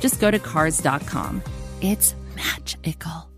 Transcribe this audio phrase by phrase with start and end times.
[0.00, 1.42] just go to Cars.com.
[1.80, 3.30] It's magical.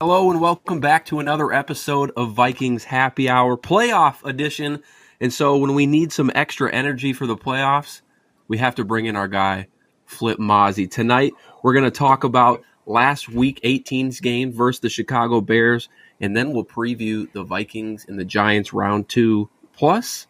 [0.00, 4.80] Hello and welcome back to another episode of Vikings Happy Hour playoff edition.
[5.20, 8.02] And so when we need some extra energy for the playoffs,
[8.46, 9.66] we have to bring in our guy
[10.06, 10.88] Flip Mazzi.
[10.88, 11.32] Tonight
[11.64, 15.88] we're going to talk about last week 18's game versus the Chicago Bears
[16.20, 19.50] and then we'll preview the Vikings and the Giants round 2.
[19.72, 20.27] Plus,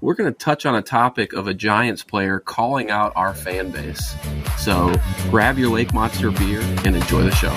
[0.00, 3.70] we're going to touch on a topic of a Giants player calling out our fan
[3.70, 4.14] base.
[4.58, 4.94] So
[5.30, 7.54] grab your Lake Monster beer and enjoy the show.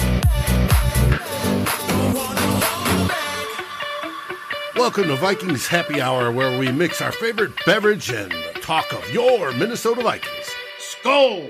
[4.75, 9.53] Welcome to Vikings Happy Hour, where we mix our favorite beverage and talk of your
[9.53, 10.51] Minnesota Vikings.
[10.79, 11.49] Skol!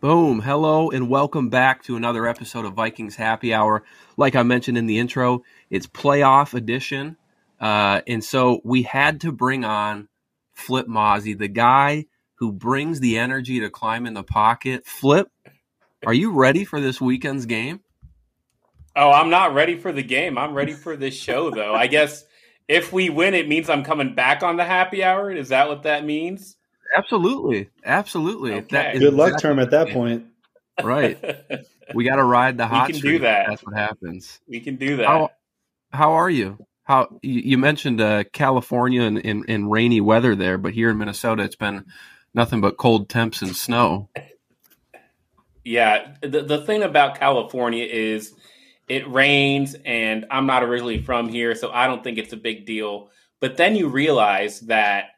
[0.00, 0.40] Boom.
[0.40, 3.82] Hello and welcome back to another episode of Vikings Happy Hour.
[4.16, 7.18] Like I mentioned in the intro, it's playoff edition.
[7.60, 10.08] Uh, and so we had to bring on
[10.54, 14.86] Flip Mazzi, the guy who brings the energy to climb in the pocket.
[14.86, 15.28] Flip,
[16.06, 17.80] are you ready for this weekend's game?
[18.96, 20.38] Oh, I'm not ready for the game.
[20.38, 21.74] I'm ready for this show, though.
[21.74, 22.24] I guess
[22.66, 25.30] if we win, it means I'm coming back on the happy hour.
[25.30, 26.56] Is that what that means?
[26.96, 28.54] Absolutely, absolutely.
[28.54, 28.98] Okay.
[28.98, 30.26] Good luck term at that point.
[30.82, 31.18] Right.
[31.92, 32.86] We got to ride the hot.
[32.86, 33.14] We can streak.
[33.14, 33.46] do that.
[33.48, 34.38] That's what happens.
[34.46, 35.06] we can do that.
[35.08, 35.30] How
[35.90, 36.56] how are you?
[36.90, 41.84] How you, mentioned uh, California and rainy weather there, but here in Minnesota, it's been
[42.34, 44.08] nothing but cold temps and snow.
[45.64, 48.34] Yeah, the the thing about California is
[48.88, 52.66] it rains, and I'm not originally from here, so I don't think it's a big
[52.66, 53.10] deal.
[53.38, 55.10] But then you realize that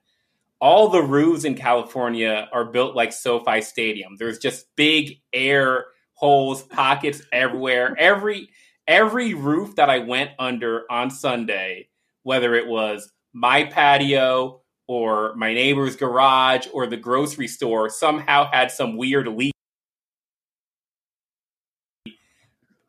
[0.60, 4.16] all the roofs in California are built like SoFi Stadium.
[4.18, 7.96] There's just big air holes, pockets everywhere.
[7.98, 8.50] Every
[8.86, 11.88] every roof that I went under on Sunday,
[12.22, 18.70] whether it was my patio or my neighbor's garage or the grocery store, somehow had
[18.70, 19.52] some weird leak.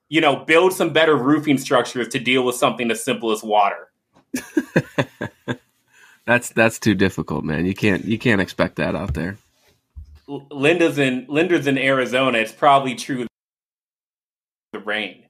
[0.10, 3.90] You know, build some better roofing structures to deal with something as simple as water.
[6.26, 7.66] That's that's too difficult, man.
[7.66, 9.38] You can't you can't expect that out there.
[10.30, 12.38] L- Linda's in Linda's in Arizona.
[12.38, 13.28] It's probably true.
[14.72, 15.23] The rain.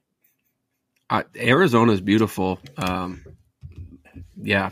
[1.10, 2.58] Uh, Arizona's beautiful.
[2.76, 3.24] Um,
[4.36, 4.70] yeah,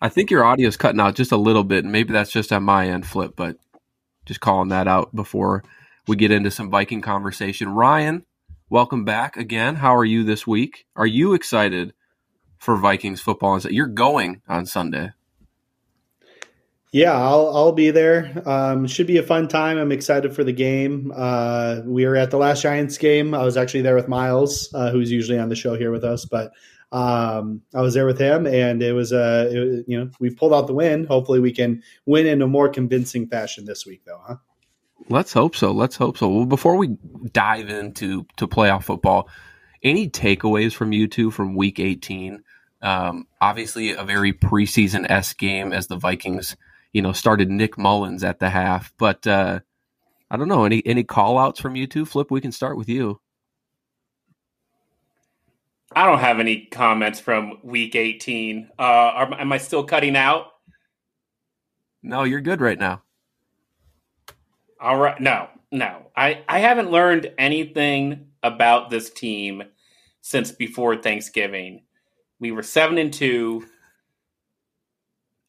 [0.00, 1.84] I think your audio's cutting out just a little bit.
[1.84, 3.34] Maybe that's just on my end, Flip.
[3.36, 3.56] But
[4.26, 5.64] just calling that out before
[6.06, 7.68] we get into some Viking conversation.
[7.68, 8.24] Ryan,
[8.68, 9.76] welcome back again.
[9.76, 10.86] How are you this week?
[10.96, 11.92] Are you excited
[12.58, 13.60] for Vikings football?
[13.60, 15.12] You're going on Sunday.
[16.90, 18.42] Yeah, I'll I'll be there.
[18.46, 19.76] Um, should be a fun time.
[19.76, 21.12] I'm excited for the game.
[21.14, 23.34] Uh, we were at the last Giants game.
[23.34, 26.24] I was actually there with Miles, uh, who's usually on the show here with us,
[26.24, 26.52] but
[26.90, 30.66] um, I was there with him, and it was it you know we pulled out
[30.66, 31.04] the win.
[31.04, 34.36] Hopefully, we can win in a more convincing fashion this week, though, huh?
[35.10, 35.72] Let's hope so.
[35.72, 36.28] Let's hope so.
[36.28, 36.96] Well, before we
[37.32, 39.28] dive into to playoff football,
[39.82, 42.42] any takeaways from you two from Week 18?
[42.80, 46.56] Um, obviously, a very preseason s game as the Vikings,
[46.92, 48.92] you know, started Nick Mullens at the half.
[48.98, 49.60] But uh,
[50.30, 52.04] I don't know any any call outs from you two.
[52.04, 53.20] Flip, we can start with you.
[55.94, 58.70] I don't have any comments from week 18.
[58.78, 60.48] Uh, are, am I still cutting out?
[62.02, 63.02] No, you're good right now.
[64.80, 65.18] All right.
[65.20, 66.10] No, no.
[66.14, 69.62] I, I haven't learned anything about this team
[70.20, 71.84] since before Thanksgiving.
[72.38, 73.66] We were seven and two.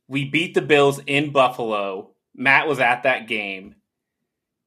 [0.09, 2.11] We beat the Bills in Buffalo.
[2.35, 3.75] Matt was at that game.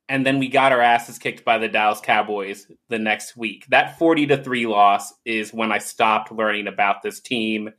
[0.08, 3.66] And then we got our asses kicked by the Dallas Cowboys the next week.
[3.68, 7.70] That 40 to 3 loss is when I stopped learning about this team.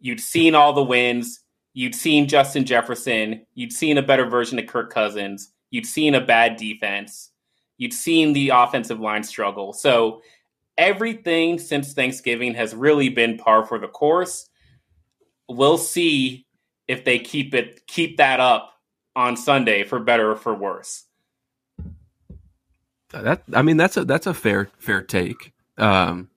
[0.00, 1.40] You'd seen all the wins.
[1.74, 3.46] You'd seen Justin Jefferson.
[3.54, 5.52] You'd seen a better version of Kirk Cousins.
[5.70, 7.30] You'd seen a bad defense.
[7.78, 9.72] You'd seen the offensive line struggle.
[9.72, 10.22] So
[10.76, 14.48] everything since Thanksgiving has really been par for the course.
[15.48, 16.43] We'll see
[16.88, 18.74] if they keep it keep that up
[19.16, 21.04] on Sunday for better or for worse.
[23.10, 25.52] That I mean, that's a that's a fair fair take.
[25.78, 26.30] Um,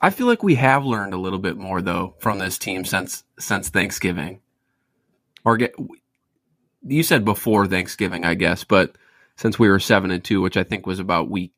[0.00, 3.24] I feel like we have learned a little bit more though from this team since
[3.38, 4.40] since Thanksgiving.
[5.44, 5.74] Or get
[6.82, 8.96] you said before Thanksgiving, I guess, but
[9.36, 11.52] since we were seven and two, which I think was about week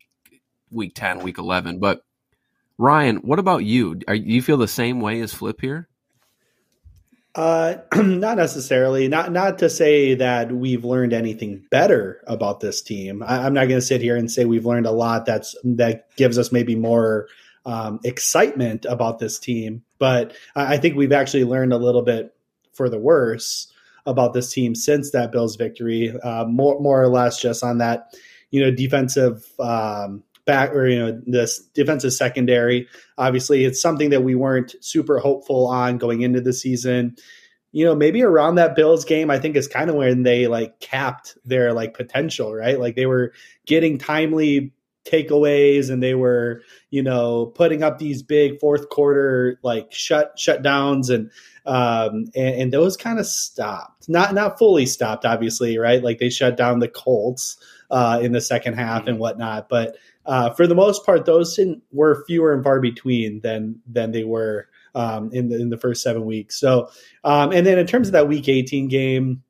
[0.70, 1.78] week ten, week eleven.
[1.78, 2.02] But
[2.78, 4.00] Ryan, what about you?
[4.08, 5.88] Are, do you feel the same way as Flip here?
[7.34, 9.08] Uh, not necessarily.
[9.08, 13.22] Not not to say that we've learned anything better about this team.
[13.22, 15.26] I, am not going to sit here and say we've learned a lot.
[15.26, 17.28] That's that gives us maybe more
[17.64, 19.82] um, excitement about this team.
[19.98, 22.34] But I think we've actually learned a little bit
[22.72, 23.72] for the worse
[24.06, 26.18] about this team since that Bills victory.
[26.22, 28.14] Uh, more more or less just on that,
[28.50, 32.88] you know, defensive um, back or you know this defensive secondary.
[33.16, 37.14] Obviously, it's something that we weren't super hopeful on going into the season.
[37.70, 40.80] You know, maybe around that Bills game, I think is kind of when they like
[40.80, 42.80] capped their like potential, right?
[42.80, 43.32] Like they were
[43.66, 44.72] getting timely
[45.08, 51.08] takeaways and they were you know putting up these big fourth quarter like shut shutdowns
[51.08, 51.30] and
[51.64, 56.28] um and, and those kind of stopped not not fully stopped obviously right like they
[56.28, 57.56] shut down the colts
[57.90, 59.18] uh in the second half and mm-hmm.
[59.18, 59.96] whatnot but
[60.28, 61.58] uh for the most part those
[61.90, 66.02] were fewer and far between than than they were um in the in the first
[66.02, 66.88] seven weeks so
[67.24, 69.42] um and then in terms of that week 18 game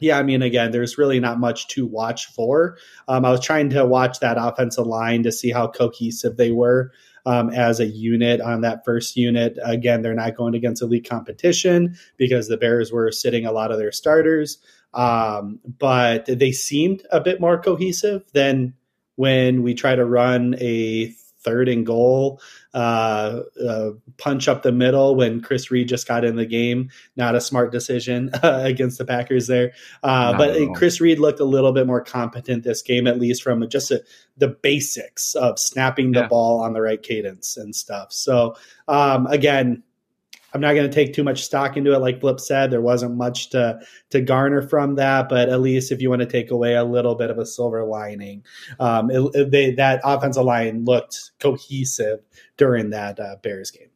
[0.00, 2.78] yeah, I mean, again, there's really not much to watch for.
[3.06, 6.92] Um, I was trying to watch that offensive line to see how cohesive they were
[7.26, 9.58] um, as a unit on that first unit.
[9.62, 13.78] Again, they're not going against elite competition because the Bears were sitting a lot of
[13.78, 14.58] their starters,
[14.94, 18.74] um, but they seemed a bit more cohesive than
[19.20, 22.40] when we try to run a third and goal,
[22.72, 26.88] uh, uh, punch up the middle when Chris Reed just got in the game.
[27.16, 29.72] Not a smart decision uh, against the Packers there.
[30.02, 33.68] Uh, but Chris Reed looked a little bit more competent this game, at least from
[33.68, 34.02] just a,
[34.38, 36.28] the basics of snapping the yeah.
[36.28, 38.14] ball on the right cadence and stuff.
[38.14, 38.56] So,
[38.88, 39.82] um, again,
[40.52, 41.98] I'm not going to take too much stock into it.
[41.98, 43.80] Like Flip said, there wasn't much to
[44.10, 47.14] to garner from that, but at least if you want to take away a little
[47.14, 48.44] bit of a silver lining,
[48.78, 52.20] um, it, it, they, that offensive line looked cohesive
[52.56, 53.88] during that uh, Bears game.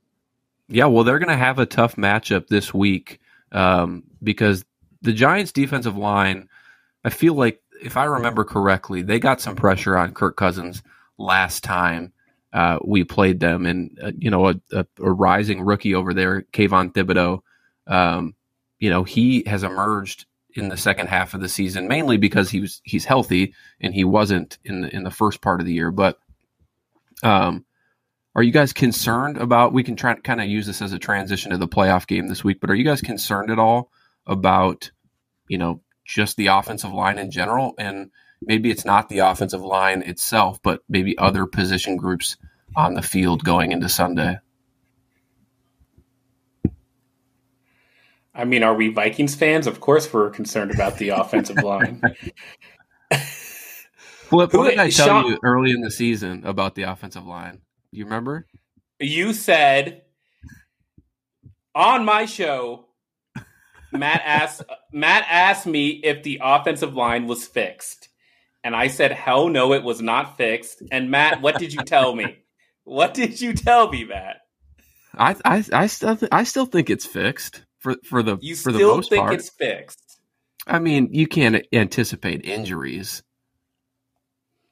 [0.68, 3.20] Yeah, well, they're going to have a tough matchup this week
[3.52, 4.64] um, because
[5.02, 6.48] the Giants' defensive line.
[7.06, 10.82] I feel like, if I remember correctly, they got some pressure on Kirk Cousins
[11.18, 12.13] last time
[12.54, 16.42] uh, we played them, and uh, you know a, a, a, rising rookie over there,
[16.52, 17.40] Kayvon Thibodeaux.
[17.86, 18.34] Um,
[18.78, 22.60] you know he has emerged in the second half of the season mainly because he
[22.60, 25.90] was he's healthy and he wasn't in the, in the first part of the year.
[25.90, 26.18] But
[27.24, 27.64] um,
[28.36, 29.72] are you guys concerned about?
[29.72, 32.44] We can try kind of use this as a transition to the playoff game this
[32.44, 32.60] week.
[32.60, 33.90] But are you guys concerned at all
[34.28, 34.92] about
[35.48, 38.12] you know just the offensive line in general and
[38.42, 42.36] maybe it's not the offensive line itself, but maybe other position groups
[42.76, 44.38] on the field going into Sunday.
[48.34, 49.66] I mean, are we Vikings fans?
[49.66, 52.00] Of course, we're concerned about the offensive line.
[54.30, 57.60] what, what did I tell Sean, you early in the season about the offensive line?
[57.92, 58.46] Do You remember?
[58.98, 60.02] You said
[61.74, 62.86] on my show,
[63.92, 68.08] Matt asked Matt asked me if the offensive line was fixed.
[68.64, 70.82] And I said, hell no, it was not fixed.
[70.90, 72.38] And Matt, what did you tell me?
[72.84, 74.38] What did you tell me, Matt?
[75.16, 78.72] I I, I still th- I still think it's fixed for for the you for
[78.72, 79.34] the most think part.
[79.34, 80.18] it's fixed.
[80.66, 83.22] I mean, you can't anticipate injuries,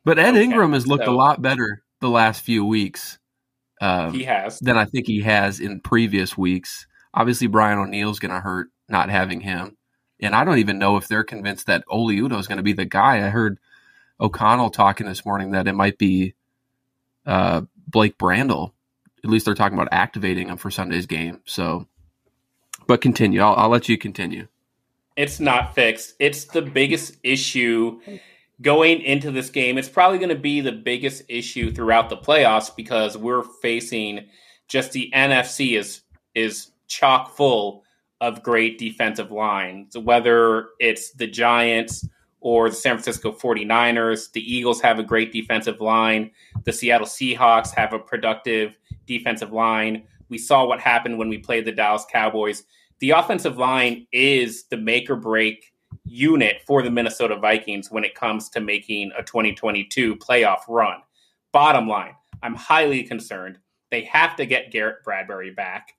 [0.04, 3.18] but Ed okay, Ingram has looked so, a lot better the last few weeks.
[3.80, 6.86] Um, he has than I think he has in previous weeks.
[7.14, 9.76] Obviously, Brian O'Neill's going to hurt not having him,
[10.20, 12.72] and I don't even know if they're convinced that Oli Udoh is going to be
[12.72, 13.24] the guy.
[13.24, 13.58] I heard
[14.22, 16.34] O'Connell talking this morning that it might be
[17.26, 18.72] uh, Blake Brandel.
[19.24, 21.40] At least they're talking about activating him for Sunday's game.
[21.44, 21.86] So,
[22.86, 23.40] but continue.
[23.40, 24.46] I'll, I'll let you continue.
[25.16, 26.14] It's not fixed.
[26.18, 28.00] It's the biggest issue
[28.62, 29.76] going into this game.
[29.76, 34.26] It's probably going to be the biggest issue throughout the playoffs because we're facing
[34.68, 36.02] just the NFC is
[36.34, 37.84] is chock full
[38.20, 39.98] of great defensive lines.
[39.98, 42.08] Whether it's the Giants
[42.42, 44.32] or the San Francisco 49ers.
[44.32, 46.32] The Eagles have a great defensive line.
[46.64, 50.02] The Seattle Seahawks have a productive defensive line.
[50.28, 52.64] We saw what happened when we played the Dallas Cowboys.
[52.98, 55.72] The offensive line is the make or break
[56.04, 60.98] unit for the Minnesota Vikings when it comes to making a 2022 playoff run.
[61.52, 63.58] Bottom line, I'm highly concerned.
[63.90, 65.94] They have to get Garrett Bradbury back.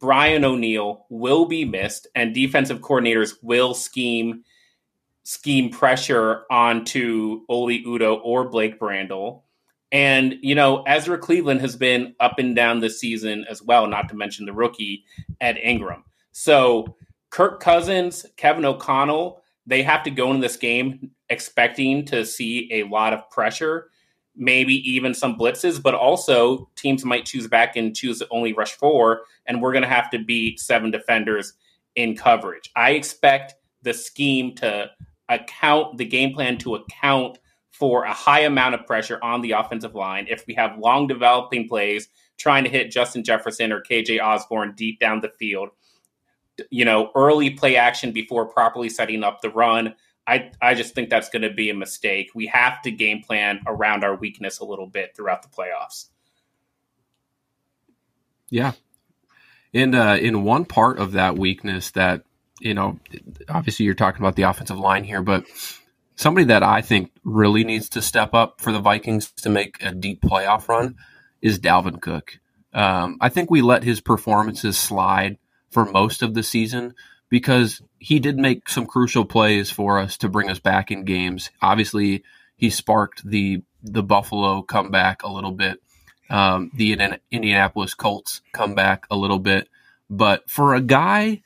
[0.00, 4.42] Brian O'Neill will be missed, and defensive coordinators will scheme
[5.24, 9.42] scheme pressure onto Oli Udoh or Blake Brandel.
[9.90, 14.08] And, you know, Ezra Cleveland has been up and down this season as well, not
[14.08, 15.04] to mention the rookie,
[15.40, 16.04] Ed Ingram.
[16.32, 16.96] So
[17.30, 22.82] Kirk Cousins, Kevin O'Connell, they have to go into this game expecting to see a
[22.84, 23.90] lot of pressure,
[24.36, 28.72] maybe even some blitzes, but also teams might choose back and choose to only rush
[28.72, 31.54] four, and we're going to have to beat seven defenders
[31.94, 32.70] in coverage.
[32.76, 34.90] I expect the scheme to
[35.28, 37.38] account the game plan to account
[37.70, 40.26] for a high amount of pressure on the offensive line.
[40.28, 45.00] If we have long developing plays trying to hit Justin Jefferson or KJ Osborn deep
[45.00, 45.70] down the field,
[46.70, 49.94] you know, early play action before properly setting up the run.
[50.26, 52.30] I, I just think that's going to be a mistake.
[52.34, 56.06] We have to game plan around our weakness a little bit throughout the playoffs.
[58.48, 58.72] Yeah.
[59.74, 62.22] And uh, in one part of that weakness that,
[62.60, 62.98] you know,
[63.48, 65.44] obviously you're talking about the offensive line here, but
[66.16, 69.92] somebody that I think really needs to step up for the Vikings to make a
[69.92, 70.96] deep playoff run
[71.42, 72.38] is Dalvin Cook.
[72.72, 75.38] Um, I think we let his performances slide
[75.70, 76.94] for most of the season
[77.28, 81.50] because he did make some crucial plays for us to bring us back in games.
[81.62, 82.24] Obviously,
[82.56, 85.78] he sparked the the Buffalo comeback a little bit,
[86.30, 86.98] um, the
[87.30, 89.68] Indianapolis Colts comeback a little bit.
[90.08, 91.42] But for a guy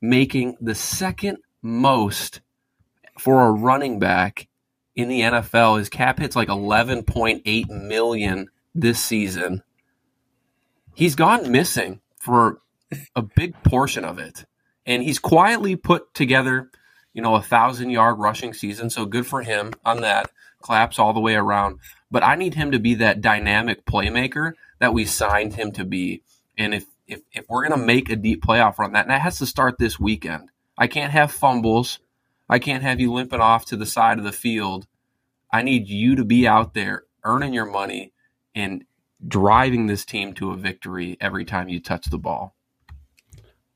[0.00, 2.40] making the second most
[3.18, 4.48] for a running back
[4.94, 9.62] in the NFL, his cap hits like 11.8 million this season.
[10.94, 12.58] He's gone missing for
[13.14, 14.44] a big portion of it.
[14.86, 16.70] And he's quietly put together,
[17.12, 18.90] you know, a thousand yard rushing season.
[18.90, 20.30] So good for him on that.
[20.62, 21.78] Claps all the way around.
[22.10, 26.22] But I need him to be that dynamic playmaker that we signed him to be.
[26.56, 29.46] And if if, if we're gonna make a deep playoff run, that that has to
[29.46, 30.50] start this weekend.
[30.76, 31.98] I can't have fumbles.
[32.48, 34.86] I can't have you limping off to the side of the field.
[35.52, 38.12] I need you to be out there earning your money
[38.54, 38.84] and
[39.26, 42.54] driving this team to a victory every time you touch the ball.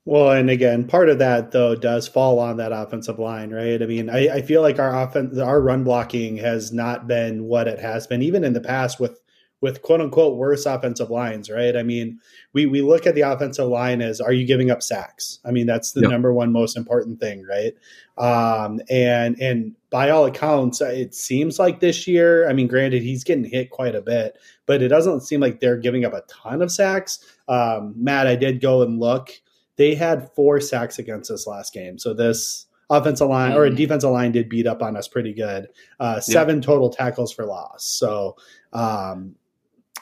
[0.05, 3.81] Well, and again, part of that though does fall on that offensive line, right?
[3.81, 7.69] I mean, I, I, feel like our offense, our run blocking has not been what
[7.69, 9.21] it has been, even in the past with
[9.63, 11.75] with quote unquote worse offensive lines, right?
[11.75, 12.21] I mean,
[12.53, 15.39] we we look at the offensive line as are you giving up sacks?
[15.47, 16.11] I mean, that's the yep.
[16.11, 17.75] number one most important thing, right?
[18.19, 23.25] Um, and and by all accounts, it seems like this year, I mean, granted, he's
[23.25, 26.61] getting hit quite a bit, but it doesn't seem like they're giving up a ton
[26.61, 27.21] of sacks.
[27.49, 29.33] Um, Matt, I did go and look
[29.77, 31.99] they had four sacks against us last game.
[31.99, 33.77] So this offensive line or a mm.
[33.77, 35.69] defensive line did beat up on us pretty good.
[35.99, 36.63] Uh, seven yeah.
[36.63, 37.85] total tackles for loss.
[37.85, 38.37] So,
[38.73, 39.35] um,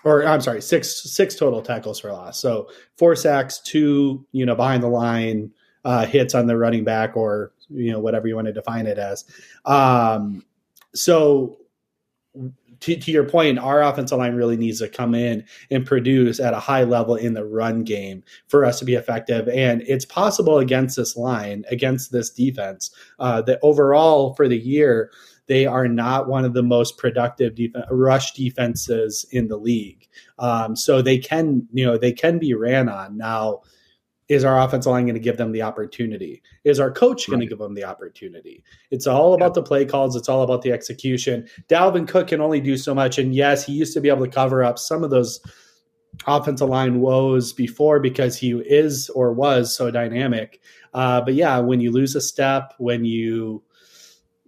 [0.04, 2.40] or I'm sorry, six six total tackles for loss.
[2.40, 5.52] So four sacks, two you know behind the line
[5.84, 8.98] uh, hits on the running back, or you know whatever you want to define it
[8.98, 9.24] as.
[9.64, 10.44] Um,
[10.94, 11.58] so
[12.80, 16.54] to, to, your point, our offensive line really needs to come in and produce at
[16.54, 19.48] a high level in the run game for us to be effective.
[19.48, 25.10] And it's possible against this line, against this defense, uh, that overall for the year,
[25.50, 30.06] they are not one of the most productive def- rush defenses in the league.
[30.38, 33.62] Um, so they can, you know, they can be ran on now
[34.28, 36.40] is our offensive line going to give them the opportunity?
[36.62, 37.32] Is our coach right.
[37.32, 38.62] going to give them the opportunity?
[38.92, 40.14] It's all about the play calls.
[40.14, 41.48] It's all about the execution.
[41.68, 43.18] Dalvin Cook can only do so much.
[43.18, 45.40] And yes, he used to be able to cover up some of those
[46.28, 50.60] offensive line woes before because he is or was so dynamic.
[50.94, 53.64] Uh, but yeah, when you lose a step, when you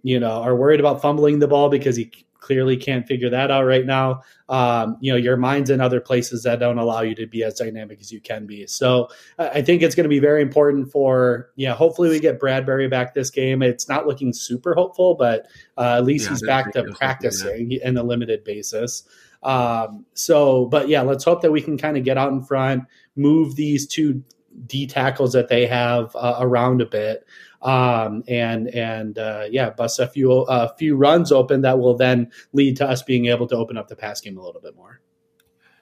[0.03, 2.11] you know are worried about fumbling the ball because he
[2.43, 4.21] clearly can't figure that out right now.
[4.49, 7.55] Um, you know, your mind's in other places that don't allow you to be as
[7.55, 8.67] dynamic as you can be.
[8.67, 9.07] So
[9.39, 13.13] I think it's going to be very important for, yeah, hopefully we get Bradbury back
[13.13, 13.63] this game.
[13.63, 17.95] It's not looking super hopeful, but uh, at least yeah, he's back to practicing in
[17.95, 19.03] a limited basis.
[19.41, 22.83] Um, so, but yeah, let's hope that we can kind of get out in front,
[23.15, 24.21] move these two
[24.67, 27.25] D tackles that they have uh, around a bit
[27.63, 32.31] um, and and uh, yeah, bust a few a few runs open that will then
[32.51, 34.99] lead to us being able to open up the pass game a little bit more.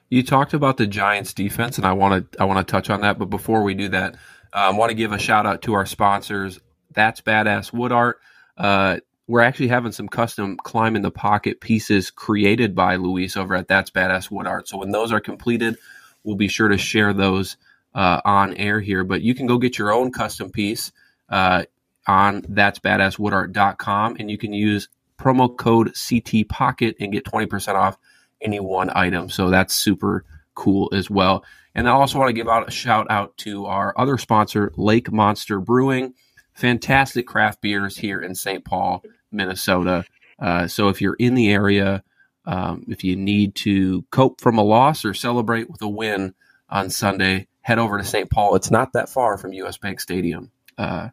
[0.08, 3.00] You talked about the Giants defense, and I want to I want to touch on
[3.00, 3.18] that.
[3.18, 4.16] But before we do that,
[4.52, 6.60] I um, want to give a shout out to our sponsors.
[6.92, 8.20] That's Badass Wood Art.
[8.56, 13.54] Uh, we're actually having some custom climb in the pocket pieces created by Luis over
[13.54, 14.68] at That's Badass Wood Art.
[14.68, 15.78] So when those are completed,
[16.22, 17.56] we'll be sure to share those
[17.94, 19.04] uh, on air here.
[19.04, 20.92] But you can go get your own custom piece
[21.32, 21.64] uh,
[22.06, 27.96] on that's badasswoodart.com and you can use promo code CT Pocket and get 20% off
[28.40, 29.28] any one item.
[29.28, 30.24] So that's super
[30.54, 31.44] cool as well.
[31.74, 35.10] And I also want to give out a shout out to our other sponsor, Lake
[35.10, 36.14] Monster Brewing.
[36.52, 38.62] Fantastic craft beers here in St.
[38.64, 40.04] Paul, Minnesota.
[40.38, 42.02] Uh, so if you're in the area,
[42.44, 46.34] um, if you need to cope from a loss or celebrate with a win
[46.68, 48.28] on Sunday, head over to St.
[48.28, 48.56] Paul.
[48.56, 50.50] It's not that far from US Bank Stadium.
[50.76, 51.08] Uh,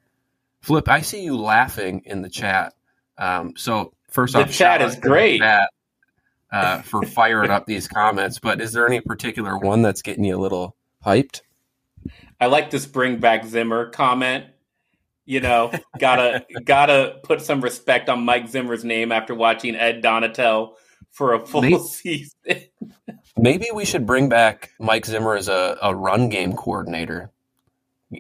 [0.62, 2.74] Flip, I see you laughing in the chat.
[3.18, 5.40] Um, so first The off, chat is out to the great.
[5.40, 5.70] chat,
[6.52, 8.40] uh, for firing up these comments.
[8.40, 10.76] But is there any particular one that's getting you a little
[11.06, 11.42] hyped?
[12.40, 14.46] I like this bring back Zimmer comment.
[15.26, 20.74] You know, gotta gotta put some respect on Mike Zimmer's name after watching Ed Donatell
[21.12, 22.36] for a full Maybe- season.
[23.38, 27.30] Maybe we should bring back Mike Zimmer as a, a run game coordinator,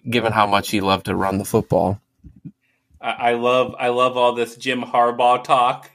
[0.09, 1.99] given how much he loved to run the football.
[3.01, 5.89] I, love I love all this Jim Harbaugh talk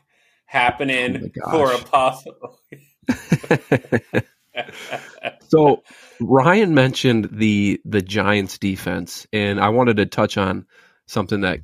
[0.46, 2.61] happening Oh for a possible.
[5.49, 5.82] so
[6.20, 10.66] Ryan mentioned the the Giants defense, and I wanted to touch on
[11.06, 11.61] something that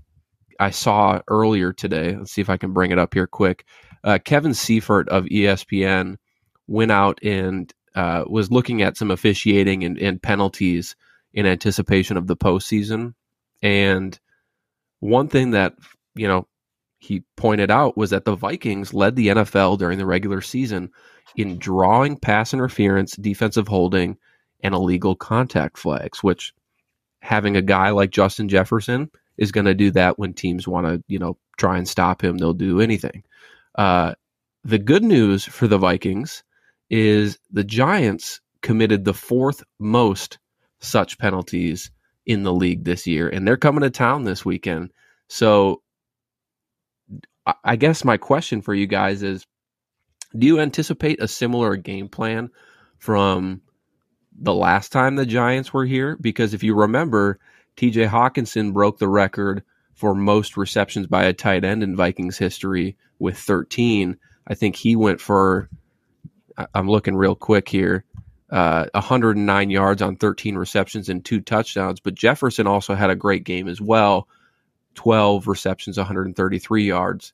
[0.58, 2.16] I saw earlier today.
[2.16, 3.64] Let's see if I can bring it up here quick.
[4.04, 6.16] Uh, Kevin Seifert of ESPN
[6.66, 10.96] went out and uh, was looking at some officiating and, and penalties
[11.32, 13.14] in anticipation of the postseason.
[13.62, 14.18] And
[15.00, 15.74] one thing that
[16.14, 16.46] you know
[16.98, 20.90] he pointed out was that the Vikings led the NFL during the regular season
[21.34, 24.18] in drawing pass interference, defensive holding,
[24.62, 26.52] and illegal contact flags, which
[27.22, 31.02] having a guy like Justin Jefferson is going to do that when teams want to,
[31.08, 32.36] you know, try and stop him.
[32.36, 33.24] They'll do anything.
[33.74, 34.14] Uh,
[34.64, 36.44] the good news for the Vikings
[36.90, 40.38] is the Giants committed the fourth most
[40.80, 41.90] such penalties
[42.30, 44.90] in the league this year, and they're coming to town this weekend.
[45.28, 45.82] So
[47.46, 49.46] I- guess my question for you guys is
[50.38, 52.50] do you anticipate a similar game plan
[52.98, 53.62] from
[54.40, 56.16] the last time the Giants were here?
[56.20, 57.40] Because if you remember,
[57.76, 62.96] TJ Hockenson broke the record for most receptions by a tight end in Vikings history
[63.18, 64.16] with 13.
[64.46, 65.68] I think he went for,
[66.74, 68.04] I'm looking real quick here,
[68.50, 72.00] uh, 109 yards on 13 receptions and two touchdowns.
[72.00, 74.28] But Jefferson also had a great game as well
[74.96, 77.32] 12 receptions, 133 yards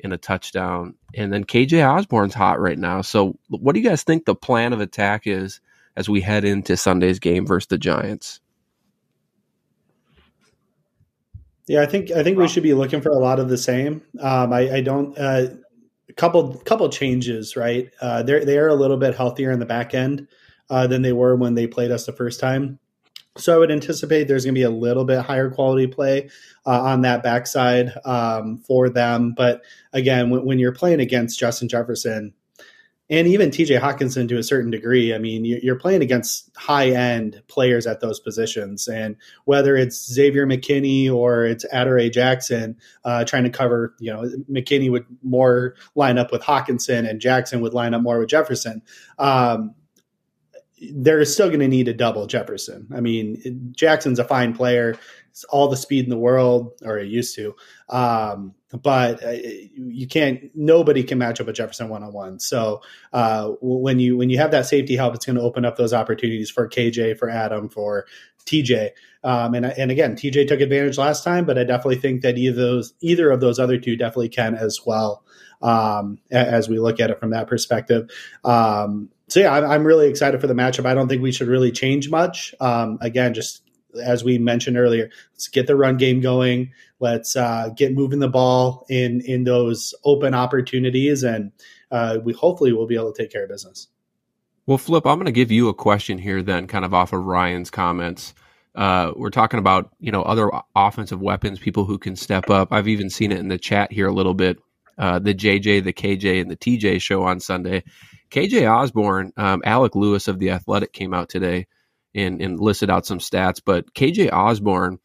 [0.00, 0.94] in a touchdown.
[1.14, 3.00] And then KJ Osborn's hot right now.
[3.02, 5.60] So, what do you guys think the plan of attack is
[5.96, 8.40] as we head into Sunday's game versus the Giants?
[11.68, 14.02] Yeah, I think I think we should be looking for a lot of the same.
[14.20, 15.48] Um, I, I don't uh,
[16.08, 17.90] a couple couple changes, right?
[18.00, 20.28] Uh, they're they are a little bit healthier in the back end
[20.70, 22.78] uh, than they were when they played us the first time.
[23.38, 26.30] So I would anticipate there's going to be a little bit higher quality play
[26.64, 29.34] uh, on that backside um, for them.
[29.36, 32.32] But again, when, when you're playing against Justin Jefferson
[33.10, 36.88] and even TJ Hockenson to a certain degree, I mean, you- you're playing against high
[36.90, 43.24] end players at those positions, and whether it's Xavier McKinney or it's Adoree' Jackson uh,
[43.24, 47.74] trying to cover, you know, McKinney would more line up with Hockenson and Jackson would
[47.74, 48.80] line up more with Jefferson.
[49.18, 49.74] Um,
[50.78, 52.86] they're still going to need a double Jefferson.
[52.94, 54.96] I mean, Jackson's a fine player,
[55.30, 57.54] It's all the speed in the world, or he used to.
[57.88, 59.36] Um, but uh,
[59.74, 60.50] you can't.
[60.54, 62.40] Nobody can match up with Jefferson one on one.
[62.40, 65.76] So uh, when you when you have that safety help, it's going to open up
[65.76, 68.06] those opportunities for KJ, for Adam, for
[68.44, 68.90] TJ.
[69.24, 72.60] Um, and and again, TJ took advantage last time, but I definitely think that either
[72.60, 75.24] those either of those other two definitely can as well.
[75.62, 78.10] Um, as we look at it from that perspective.
[78.44, 80.86] Um, so yeah, I'm, I'm really excited for the matchup.
[80.86, 82.54] I don't think we should really change much.
[82.60, 83.62] Um, again, just
[84.02, 86.72] as we mentioned earlier, let's get the run game going.
[87.00, 91.52] Let's uh, get moving the ball in in those open opportunities, and
[91.90, 93.88] uh, we hopefully will be able to take care of business.
[94.66, 97.24] Well, Flip, I'm going to give you a question here, then, kind of off of
[97.24, 98.34] Ryan's comments.
[98.74, 102.72] Uh, we're talking about you know other offensive weapons, people who can step up.
[102.72, 104.58] I've even seen it in the chat here a little bit.
[104.98, 107.84] Uh, the JJ, the KJ, and the TJ show on Sunday.
[108.30, 111.66] KJ Osborn, um, Alec Lewis of the Athletic came out today
[112.14, 113.60] and, and listed out some stats.
[113.64, 114.98] But KJ Osborn,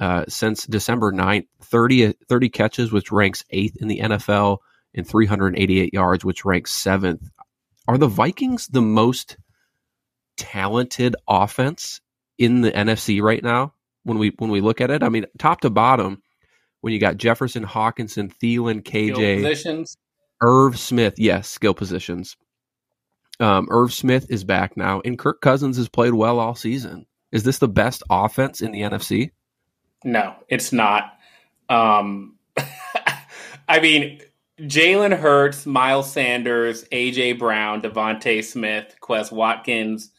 [0.00, 4.58] uh, since December 9th, 30, 30 catches, which ranks eighth in the NFL,
[4.94, 7.28] and 388 yards, which ranks seventh.
[7.86, 9.36] Are the Vikings the most
[10.36, 12.00] talented offense
[12.38, 13.74] in the NFC right now?
[14.04, 16.22] When we when we look at it, I mean, top to bottom,
[16.82, 19.42] when you got Jefferson, Hockenson, Thielen, KJ.
[20.42, 22.36] Irv Smith, yes, skill positions.
[23.40, 27.06] Um, Irv Smith is back now, and Kirk Cousins has played well all season.
[27.32, 29.32] Is this the best offense in the NFC?
[30.04, 31.18] No, it's not.
[31.68, 32.36] Um,
[33.68, 34.20] I mean,
[34.60, 40.10] Jalen Hurts, Miles Sanders, AJ Brown, DeVonta Smith, Quez Watkins.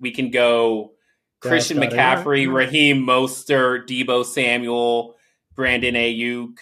[0.00, 0.92] We can go
[1.40, 2.54] Christian Gus McCaffrey, Goddard.
[2.54, 5.16] Raheem Mostert, Deebo Samuel,
[5.54, 6.56] Brandon Aiyuk.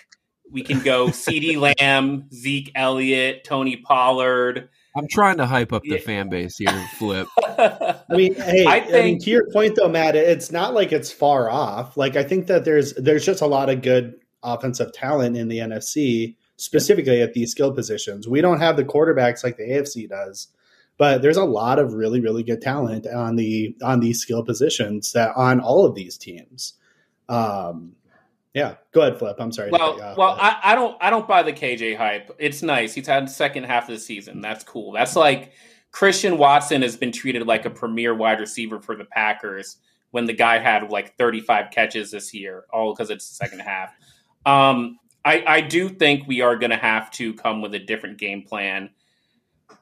[0.50, 5.90] We can go CeeDee Lamb, Zeke Elliott, Tony Pollard, I'm trying to hype up the
[5.90, 5.98] yeah.
[5.98, 7.28] fan base here, Flip.
[7.38, 10.92] I mean, hey, I, think, I mean, to your point though, Matt, it's not like
[10.92, 11.96] it's far off.
[11.96, 15.58] Like I think that there's there's just a lot of good offensive talent in the
[15.58, 18.26] NFC, specifically at these skill positions.
[18.26, 20.48] We don't have the quarterbacks like the AFC does,
[20.98, 25.12] but there's a lot of really really good talent on the on these skill positions
[25.12, 26.74] that on all of these teams.
[27.28, 27.92] Um,
[28.54, 29.36] yeah, go ahead, Flip.
[29.38, 29.70] I'm sorry.
[29.70, 32.34] Well, well, I, I, don't, I don't buy the KJ hype.
[32.38, 32.94] It's nice.
[32.94, 34.40] He's had the second half of the season.
[34.40, 34.92] That's cool.
[34.92, 35.52] That's like
[35.92, 39.76] Christian Watson has been treated like a premier wide receiver for the Packers
[40.10, 43.94] when the guy had like 35 catches this year, all because it's the second half.
[44.44, 48.18] Um, I, I do think we are going to have to come with a different
[48.18, 48.90] game plan.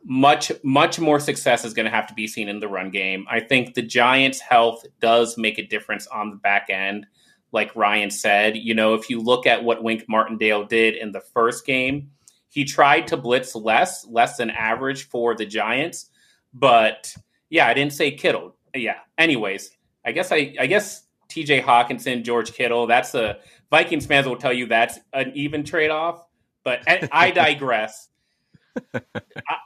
[0.05, 3.27] Much, much more success is going to have to be seen in the run game.
[3.31, 7.07] I think the Giants' health does make a difference on the back end
[7.53, 8.57] like Ryan said.
[8.57, 12.11] You know, if you look at what Wink Martindale did in the first game,
[12.51, 16.11] he tried to blitz less, less than average for the Giants.
[16.53, 17.15] But
[17.51, 18.57] yeah, I didn't say Kittle.
[18.75, 18.99] Yeah.
[19.17, 19.71] Anyways,
[20.05, 23.39] I guess I I guess TJ Hockenson, George Kittle, that's a
[23.71, 26.23] Vikings fans will tell you that's an even trade off.
[26.65, 28.09] But I digress.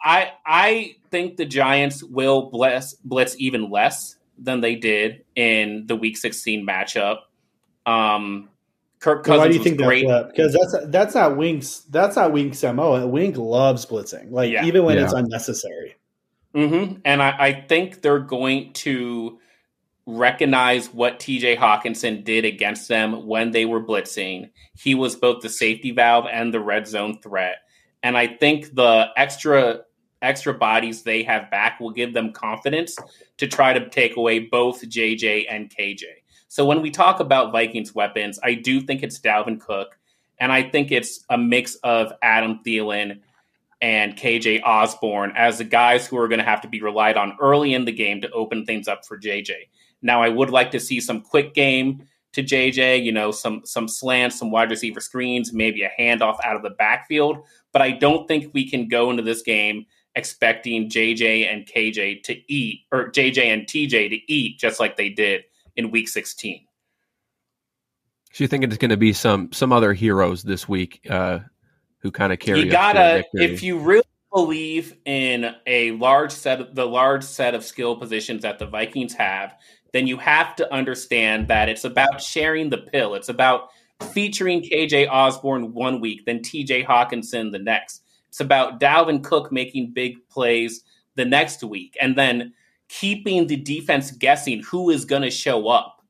[0.05, 5.97] I I think the Giants will blitz blitz even less than they did in the
[5.97, 7.19] Week 16 matchup.
[7.87, 8.49] Um,
[9.01, 9.39] Kirk Cousins.
[9.39, 10.07] Why do you think great.
[10.07, 10.29] that?
[10.29, 11.81] Because that's that's not Wink's.
[11.81, 13.07] That's not Wink's mo.
[13.07, 14.65] Wink loves blitzing, like yeah.
[14.65, 15.05] even when yeah.
[15.05, 15.97] it's unnecessary.
[16.55, 17.01] Mm-hmm.
[17.05, 19.39] And I, I think they're going to
[20.07, 24.51] recognize what TJ Hockenson did against them when they were blitzing.
[24.77, 27.57] He was both the safety valve and the red zone threat.
[28.03, 29.81] And I think the extra
[30.21, 32.97] extra bodies they have back will give them confidence
[33.39, 36.05] to try to take away both JJ and KJ.
[36.53, 39.99] So when we talk about Vikings weapons, I do think it's Dalvin Cook,
[40.39, 43.21] and I think it's a mix of Adam Thielen
[43.81, 47.39] and KJ Osborn as the guys who are going to have to be relied on
[47.41, 49.53] early in the game to open things up for JJ.
[50.03, 53.89] Now, I would like to see some quick game to JJ, you know, some some
[53.89, 57.39] slants, some wide receiver screens, maybe a handoff out of the backfield,
[57.73, 59.87] but I don't think we can go into this game
[60.17, 65.09] expecting JJ and KJ to eat or JJ and TJ to eat just like they
[65.09, 65.45] did
[65.77, 66.67] in week 16.
[68.33, 71.41] So you think it's going to be some some other heroes this week uh,
[71.99, 72.61] who kind of carry?
[72.61, 77.63] You gotta if you really believe in a large set of the large set of
[77.65, 79.55] skill positions that the Vikings have,
[79.93, 83.15] then you have to understand that it's about sharing the pill.
[83.15, 83.69] It's about
[84.13, 88.03] featuring KJ Osborn one week, then TJ Hockenson the next.
[88.29, 90.83] It's about Dalvin Cook making big plays
[91.15, 92.55] the next week, and then
[92.93, 96.03] keeping the defense guessing who is going to show up.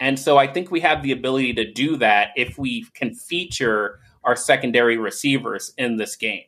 [0.00, 4.00] And so I think we have the ability to do that if we can feature
[4.24, 6.44] our secondary receivers in this game.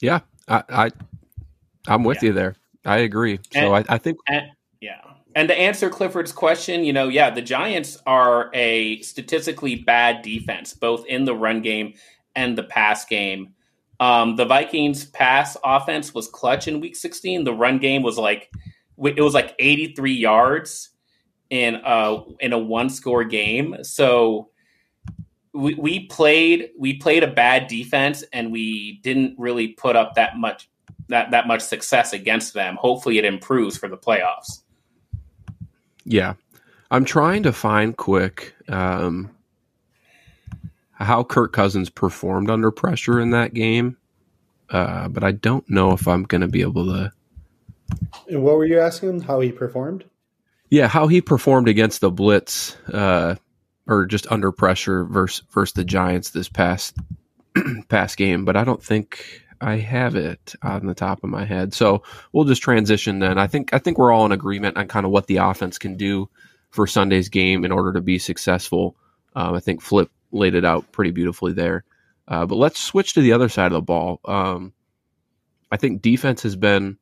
[0.00, 0.90] Yeah, I, I
[1.88, 2.26] am with yeah.
[2.26, 2.56] you there.
[2.84, 3.40] I agree.
[3.52, 4.50] So and, I, I, think and,
[4.82, 5.00] yeah.
[5.34, 10.74] And to answer Clifford's question, you know, yeah, the Giants are a statistically bad defense,
[10.74, 11.94] both in the run game
[12.34, 13.54] and the pass game.
[13.98, 17.44] Um, the Vikings pass offense was clutch in week 16.
[17.44, 18.50] The run game was like
[19.02, 20.90] it was like 83 yards
[21.50, 23.76] in a in a one score game.
[23.82, 24.50] So
[25.52, 30.36] we, we played we played a bad defense and we didn't really put up that
[30.36, 30.68] much
[31.08, 32.76] that that much success against them.
[32.76, 34.62] Hopefully it improves for the playoffs.
[36.04, 36.34] Yeah.
[36.90, 39.30] I'm trying to find quick um,
[40.96, 43.96] how Kirk Cousins performed under pressure in that game,
[44.70, 47.12] uh, but I don't know if I'm going to be able to.
[48.28, 49.20] And what were you asking?
[49.20, 50.04] How he performed?
[50.70, 53.36] Yeah, how he performed against the blitz, uh,
[53.86, 56.96] or just under pressure versus versus the Giants this past
[57.88, 58.44] past game.
[58.44, 61.72] But I don't think I have it on the top of my head.
[61.72, 63.38] So we'll just transition then.
[63.38, 65.96] I think I think we're all in agreement on kind of what the offense can
[65.96, 66.28] do
[66.70, 68.96] for Sunday's game in order to be successful.
[69.36, 71.84] Um, I think Flip laid it out pretty beautifully there.
[72.28, 74.20] Uh, but let's switch to the other side of the ball.
[74.24, 74.72] Um,
[75.70, 76.98] I think defense has been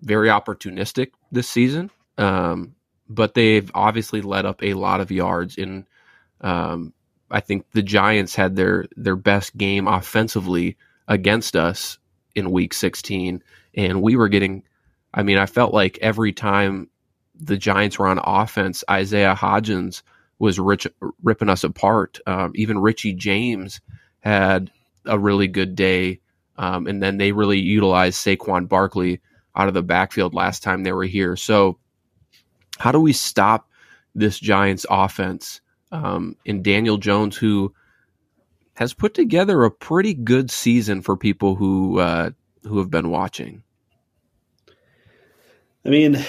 [0.00, 2.74] very opportunistic this season, um,
[3.08, 5.56] but they've obviously let up a lot of yards.
[5.56, 5.86] In
[6.40, 6.92] um,
[7.30, 11.98] I think the Giants had their their best game offensively against us
[12.34, 13.42] in Week 16,
[13.74, 14.64] and we were getting.
[15.14, 16.88] I mean, I felt like every time
[17.38, 20.02] the Giants were on offense, Isaiah Hodgins
[20.42, 20.88] was rich,
[21.22, 22.18] ripping us apart.
[22.26, 23.80] Um, even Richie James
[24.18, 24.72] had
[25.06, 26.18] a really good day.
[26.58, 29.20] Um, and then they really utilized Saquon Barkley
[29.54, 31.36] out of the backfield last time they were here.
[31.36, 31.78] So,
[32.76, 33.70] how do we stop
[34.16, 35.60] this Giants offense?
[35.92, 37.72] Um, and Daniel Jones, who
[38.74, 42.30] has put together a pretty good season for people who uh,
[42.64, 43.62] who have been watching.
[45.86, 46.24] I mean,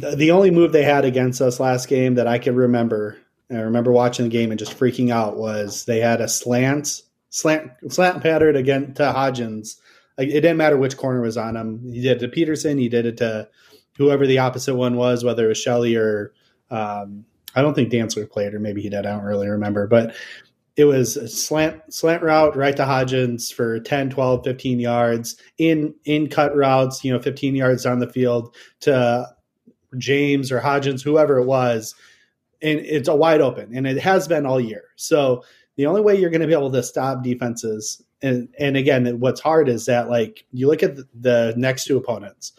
[0.00, 3.18] the only move they had against us last game that I can remember,
[3.50, 7.70] I remember watching the game and just freaking out was they had a slant, slant,
[7.88, 9.76] slant pattern again to Hodgins.
[10.18, 11.80] It didn't matter which corner was on him.
[11.92, 12.78] He did it to Peterson.
[12.78, 13.48] He did it to
[13.96, 16.32] whoever the opposite one was, whether it was Shelley or
[16.70, 17.24] um,
[17.54, 19.06] I don't think Dantzler played, or maybe he did.
[19.06, 20.14] I don't really remember, but
[20.76, 25.94] it was a slant slant route right to Hodgins for 10, 12, 15 yards in
[26.04, 29.28] in cut routes, you know, 15 yards down the field to
[29.98, 31.94] James or Hodgins, whoever it was.
[32.60, 34.84] And it's a wide open, and it has been all year.
[34.94, 35.44] So
[35.76, 39.40] the only way you're going to be able to stop defenses, and and again, what's
[39.40, 42.52] hard is that like you look at the, next two opponents,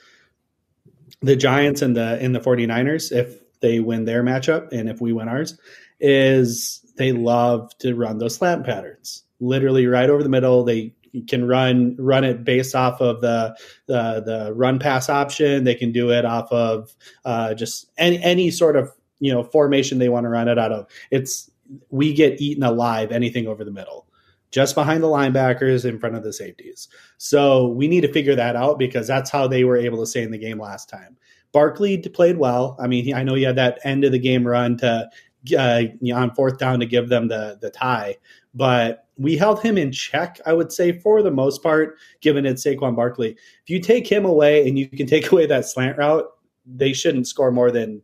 [1.21, 5.13] the Giants and the in the 49ers, if they win their matchup and if we
[5.13, 5.57] win ours,
[6.01, 9.23] is they love to run those slant patterns.
[9.39, 10.65] Literally right over the middle.
[10.65, 10.93] They
[11.27, 15.63] can run run it based off of the the, the run pass option.
[15.63, 16.95] They can do it off of
[17.25, 20.71] uh, just any any sort of you know formation they want to run it out
[20.71, 20.87] of.
[21.11, 21.49] It's
[21.89, 24.07] we get eaten alive anything over the middle,
[24.51, 26.87] just behind the linebackers in front of the safeties.
[27.17, 30.23] So we need to figure that out because that's how they were able to stay
[30.23, 31.17] in the game last time.
[31.51, 32.75] Barkley played well.
[32.79, 35.09] I mean, I know he had that end of the game run to
[35.57, 38.17] uh, on fourth down to give them the the tie,
[38.53, 40.39] but we held him in check.
[40.45, 43.31] I would say for the most part, given it's Saquon Barkley.
[43.31, 46.25] If you take him away and you can take away that slant route,
[46.65, 48.01] they shouldn't score more than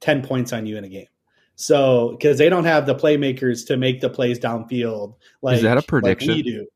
[0.00, 1.06] ten points on you in a game.
[1.56, 5.78] So because they don't have the playmakers to make the plays downfield, like is that
[5.78, 6.28] a prediction?
[6.28, 6.66] Like we do.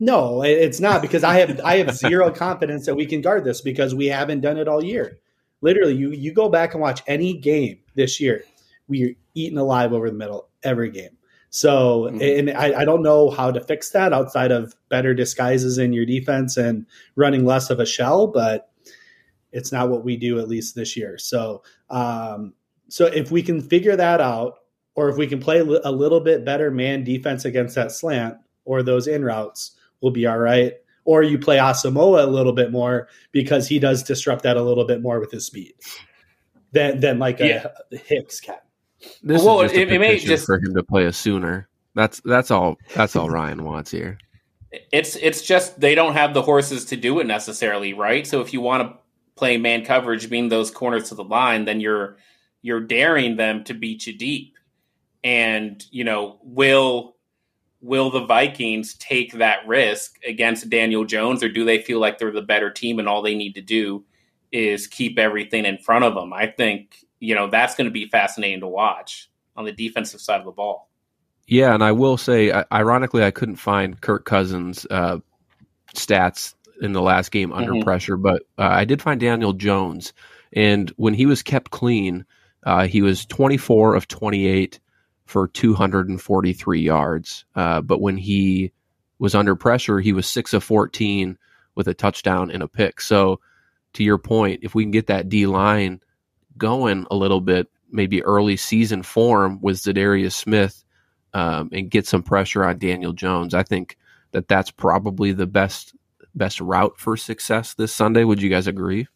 [0.00, 3.60] No, it's not because I have I have zero confidence that we can guard this
[3.60, 5.18] because we haven't done it all year.
[5.60, 8.44] Literally, you you go back and watch any game this year
[8.88, 11.16] we are eaten alive over the middle every game.
[11.50, 12.48] So, mm-hmm.
[12.48, 16.04] and I, I, don't know how to fix that outside of better disguises in your
[16.04, 16.84] defense and
[17.16, 18.70] running less of a shell, but
[19.50, 21.16] it's not what we do at least this year.
[21.16, 22.52] So, um,
[22.88, 24.58] so if we can figure that out,
[24.94, 28.82] or if we can play a little bit better man defense against that slant or
[28.82, 30.74] those in routes, we'll be all right.
[31.04, 34.84] Or you play Asamoah a little bit more because he does disrupt that a little
[34.84, 35.74] bit more with his speed
[36.72, 37.68] than than like yeah.
[37.92, 38.56] a Hicks can.
[39.22, 41.68] This well, is just it, it may just for him to play a sooner.
[41.94, 42.76] That's that's all.
[42.94, 44.18] That's all Ryan wants here.
[44.92, 48.26] It's it's just they don't have the horses to do it necessarily, right?
[48.26, 48.98] So if you want to
[49.36, 52.18] play man coverage, being those corners to the line, then you're
[52.62, 54.56] you're daring them to beat you deep.
[55.24, 57.16] And you know, will
[57.80, 62.32] will the Vikings take that risk against Daniel Jones, or do they feel like they're
[62.32, 64.04] the better team and all they need to do
[64.50, 66.32] is keep everything in front of them?
[66.32, 70.40] I think you know that's going to be fascinating to watch on the defensive side
[70.40, 70.88] of the ball.
[71.46, 75.18] Yeah, and I will say, ironically, I couldn't find Kirk Cousins' uh,
[75.94, 77.82] stats in the last game under mm-hmm.
[77.82, 80.12] pressure, but uh, I did find Daniel Jones,
[80.52, 82.26] and when he was kept clean,
[82.64, 84.78] uh, he was 24 of 28
[85.24, 87.44] for 243 yards.
[87.54, 88.72] Uh, but when he
[89.18, 91.38] was under pressure, he was six of 14
[91.74, 93.00] with a touchdown and a pick.
[93.00, 93.40] So,
[93.94, 96.00] to your point, if we can get that D line
[96.58, 100.84] going a little bit, maybe early season form with Za'Darius Smith
[101.34, 103.54] um, and get some pressure on Daniel Jones.
[103.54, 103.96] I think
[104.32, 105.94] that that's probably the best
[106.34, 108.24] best route for success this Sunday.
[108.24, 109.08] Would you guys agree?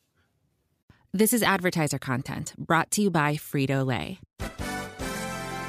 [1.13, 4.19] This is advertiser content brought to you by Frito Lay.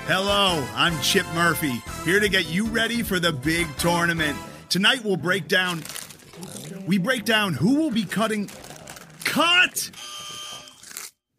[0.08, 4.38] Hello, I'm Chip Murphy, here to get you ready for the big tournament.
[4.70, 5.84] Tonight we'll break down
[6.86, 8.50] we break down who will be cutting
[9.24, 9.90] cut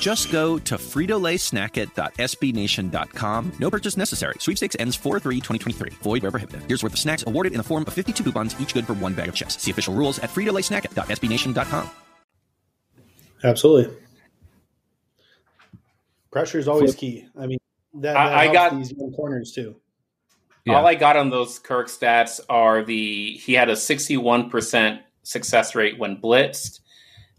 [0.00, 3.52] Just go to fritolaysnackit.sbnation.com.
[3.58, 4.34] No purchase necessary.
[4.38, 5.94] Sweepstakes ends 4-3-2023.
[5.94, 6.62] Void where prohibited.
[6.68, 9.14] Here's worth of snacks awarded in the form of 52 coupons, each good for one
[9.14, 9.62] bag of chips.
[9.62, 11.90] See official rules at fritolaysnackit.sbnation.com.
[13.44, 13.94] Absolutely.
[16.30, 17.26] Pressure is always key.
[17.38, 17.58] I mean,
[17.94, 19.76] that, that I, I got these young corners too.
[20.64, 20.76] Yeah.
[20.76, 25.98] All I got on those Kirk stats are the he had a 61% success rate
[25.98, 26.80] when blitzed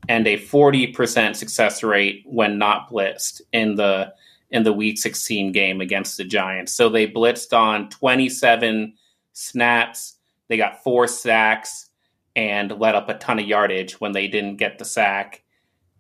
[0.10, 4.14] and a 40% success rate when not blitzed in the
[4.52, 6.74] in the week 16 game against the Giants.
[6.74, 8.96] So they blitzed on 27
[9.32, 10.16] snaps,
[10.48, 11.92] they got four sacks
[12.36, 15.44] and let up a ton of yardage when they didn't get the sack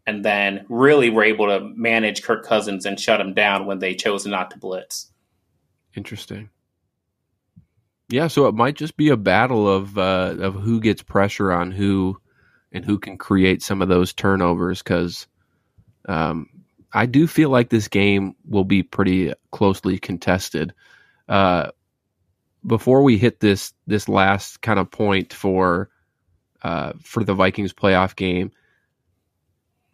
[0.07, 3.93] and then really were able to manage Kirk Cousins and shut him down when they
[3.93, 5.11] chose not to blitz.
[5.95, 6.49] Interesting.
[8.09, 11.69] Yeah, so it might just be a battle of uh, of who gets pressure on
[11.69, 12.19] who,
[12.71, 14.81] and who can create some of those turnovers.
[14.81, 15.27] Because
[16.07, 16.49] um,
[16.93, 20.73] I do feel like this game will be pretty closely contested.
[21.27, 21.71] Uh,
[22.65, 25.89] before we hit this this last kind of point for
[26.61, 28.51] uh, for the Vikings playoff game,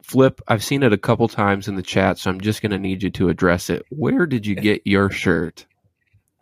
[0.05, 2.77] Flip, I've seen it a couple times in the chat, so I'm just going to
[2.77, 3.85] need you to address it.
[3.89, 5.65] Where did you get your shirt?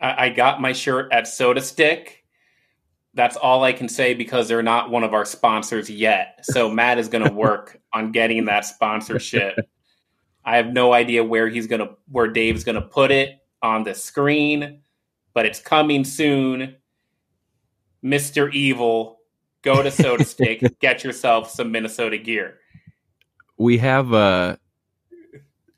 [0.00, 2.23] I, I got my shirt at Soda Stick.
[3.14, 6.40] That's all I can say because they're not one of our sponsors yet.
[6.42, 9.58] So Matt is going to work on getting that sponsorship.
[10.44, 13.84] I have no idea where he's going to where Dave's going to put it on
[13.84, 14.80] the screen,
[15.32, 16.76] but it's coming soon.
[18.04, 18.52] Mr.
[18.52, 19.20] Evil,
[19.62, 22.58] go to Soda Stick, get yourself some Minnesota gear.
[23.56, 24.56] we have uh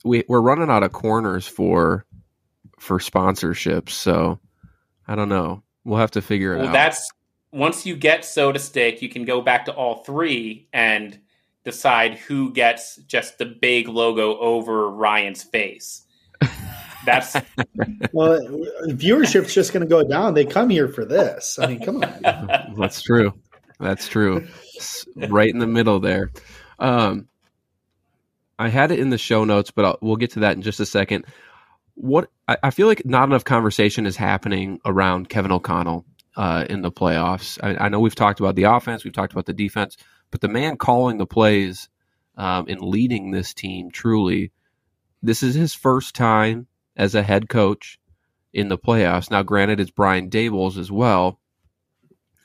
[0.04, 2.04] we we're running out of corners for
[2.78, 4.38] for sponsorships so
[5.08, 7.10] i don't know we'll have to figure it Well, out that's
[7.56, 11.18] once you get Soda Stick, you can go back to all three and
[11.64, 16.02] decide who gets just the big logo over Ryan's face.
[17.04, 17.36] That's
[18.12, 18.40] Well,
[18.88, 20.34] viewership's just going to go down.
[20.34, 21.58] They come here for this.
[21.58, 22.74] I mean, come on.
[22.78, 23.32] that's true
[23.78, 26.30] that's true S- right in the middle there
[26.78, 27.28] um
[28.58, 30.80] i had it in the show notes but I'll, we'll get to that in just
[30.80, 31.24] a second
[31.94, 36.04] what I, I feel like not enough conversation is happening around kevin o'connell
[36.36, 39.46] uh, in the playoffs I, I know we've talked about the offense we've talked about
[39.46, 39.96] the defense
[40.30, 41.88] but the man calling the plays
[42.36, 44.52] um, and leading this team truly
[45.22, 47.98] this is his first time as a head coach
[48.52, 51.40] in the playoffs now granted it's Brian Daboll's as well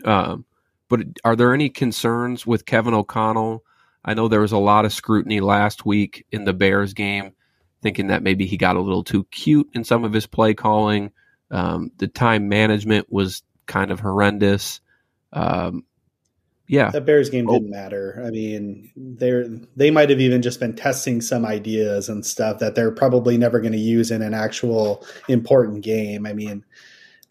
[0.05, 0.45] um,
[0.89, 3.63] but are there any concerns with Kevin O'Connell?
[4.03, 7.31] I know there was a lot of scrutiny last week in the Bears game,
[7.81, 11.11] thinking that maybe he got a little too cute in some of his play calling.
[11.49, 14.81] Um, the time management was kind of horrendous.
[15.33, 15.85] Um,
[16.67, 17.53] yeah, That Bears game Oh.
[17.53, 18.21] didn't matter.
[18.25, 22.75] I mean, they're they might have even just been testing some ideas and stuff that
[22.75, 26.25] they're probably never going to use in an actual important game.
[26.25, 26.63] I mean,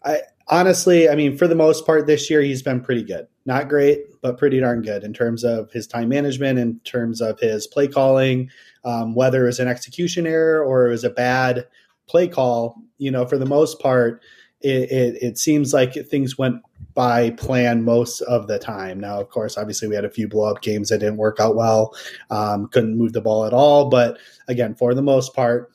[0.03, 3.27] I honestly, I mean, for the most part this year he's been pretty good.
[3.45, 7.39] Not great, but pretty darn good in terms of his time management, in terms of
[7.39, 8.51] his play calling,
[8.85, 11.67] um, whether it was an execution error or it was a bad
[12.07, 12.75] play call.
[12.99, 14.21] You know, for the most part,
[14.61, 16.61] it, it, it seems like things went
[16.93, 18.99] by plan most of the time.
[18.99, 21.55] Now, of course, obviously we had a few blow up games that didn't work out
[21.55, 21.95] well,
[22.29, 23.89] um, couldn't move the ball at all.
[23.89, 25.71] But again, for the most part,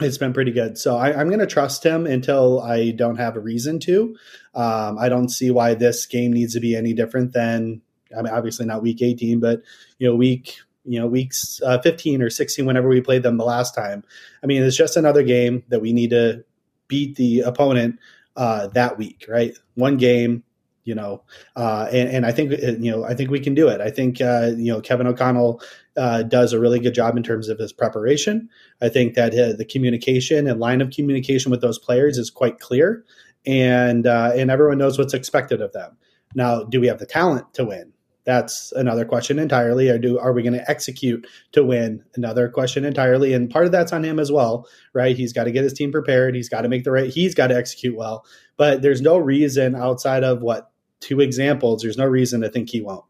[0.00, 0.78] it's been pretty good.
[0.78, 4.16] So I, I'm going to trust him until I don't have a reason to.
[4.54, 7.82] Um, I don't see why this game needs to be any different than,
[8.16, 9.62] I mean, obviously not week 18, but
[9.98, 13.44] you know, week you know weeks uh, 15 or 16 whenever we played them the
[13.44, 14.02] last time
[14.42, 16.44] i mean it's just another game that we need to
[16.92, 17.98] beat the opponent
[18.36, 19.56] uh, that week, right?
[19.76, 20.44] One game,
[20.84, 21.22] you know,
[21.56, 23.80] uh, and, and I think you know I think we can do it.
[23.80, 25.62] I think uh, you know Kevin O'Connell
[25.96, 28.50] uh, does a really good job in terms of his preparation.
[28.82, 32.60] I think that uh, the communication and line of communication with those players is quite
[32.60, 33.04] clear,
[33.46, 35.96] and uh, and everyone knows what's expected of them.
[36.34, 37.94] Now, do we have the talent to win?
[38.24, 39.88] That's another question entirely.
[39.88, 42.04] Or do are we going to execute to win?
[42.14, 43.32] Another question entirely.
[43.32, 45.16] And part of that's on him as well, right?
[45.16, 46.34] He's got to get his team prepared.
[46.34, 47.10] He's got to make the right.
[47.10, 48.24] He's got to execute well.
[48.56, 51.82] But there's no reason outside of what two examples.
[51.82, 53.04] There's no reason to think he won't.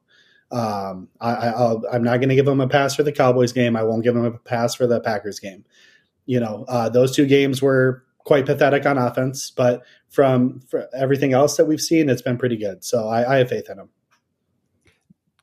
[0.50, 3.76] Um, I, I'm not going to give him a pass for the Cowboys game.
[3.76, 5.64] I won't give him a pass for the Packers game.
[6.26, 11.32] You know, uh, those two games were quite pathetic on offense, but from, from everything
[11.32, 12.84] else that we've seen, it's been pretty good.
[12.84, 13.88] So I, I have faith in him.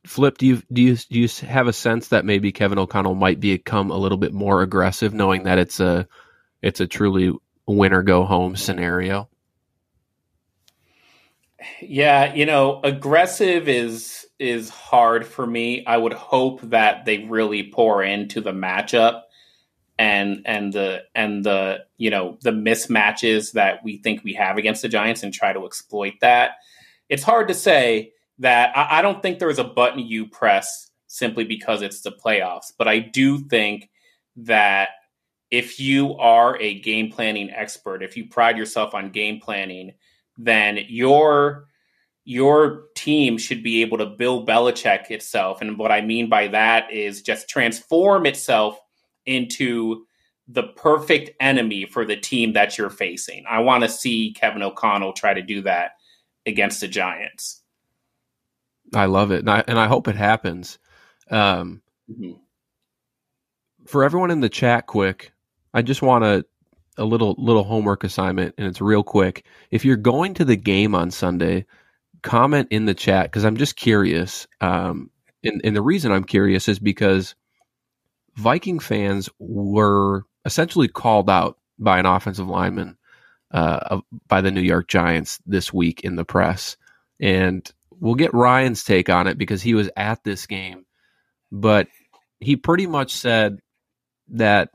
[0.06, 3.38] Flip, do you do you do you have a sense that maybe Kevin O'Connell might
[3.38, 6.08] become a little bit more aggressive, knowing that it's a
[6.62, 7.32] it's a truly
[7.66, 9.28] win or go home scenario?
[11.82, 15.84] Yeah, you know, aggressive is is hard for me.
[15.86, 19.22] I would hope that they really pour into the matchup
[19.98, 24.80] and and the and the you know the mismatches that we think we have against
[24.80, 26.52] the Giants and try to exploit that.
[27.10, 30.90] It's hard to say that I, I don't think there is a button you press
[31.06, 33.88] simply because it's the playoffs, but I do think
[34.36, 34.90] that
[35.50, 39.92] if you are a game planning expert, if you pride yourself on game planning,
[40.36, 41.66] then your
[42.24, 45.62] your team should be able to Bill Belichick itself.
[45.62, 48.78] And what I mean by that is just transform itself
[49.26, 50.04] into
[50.46, 53.44] the perfect enemy for the team that you're facing.
[53.48, 55.92] I want to see Kevin O'Connell try to do that
[56.46, 57.59] against the Giants.
[58.94, 60.78] I love it, and I, and I hope it happens.
[61.30, 62.32] Um, mm-hmm.
[63.86, 65.32] For everyone in the chat, quick,
[65.72, 66.44] I just want a
[66.96, 69.44] a little little homework assignment, and it's real quick.
[69.70, 71.66] If you're going to the game on Sunday,
[72.22, 74.46] comment in the chat because I'm just curious.
[74.60, 75.10] Um,
[75.42, 77.34] and, and the reason I'm curious is because
[78.36, 82.96] Viking fans were essentially called out by an offensive lineman
[83.50, 86.76] uh, by the New York Giants this week in the press.
[87.18, 87.70] And
[88.00, 90.84] we'll get Ryan's take on it because he was at this game.
[91.52, 91.88] But
[92.40, 93.58] he pretty much said
[94.28, 94.70] that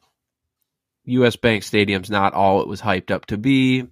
[1.05, 3.87] US Bank Stadium's not all it was hyped up to be,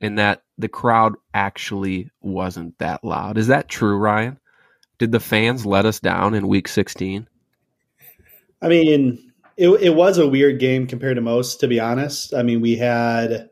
[0.00, 3.38] and that the crowd actually wasn't that loud.
[3.38, 4.38] Is that true, Ryan?
[4.98, 7.28] Did the fans let us down in week 16?
[8.62, 12.34] I mean, it, it was a weird game compared to most, to be honest.
[12.34, 13.50] I mean, we had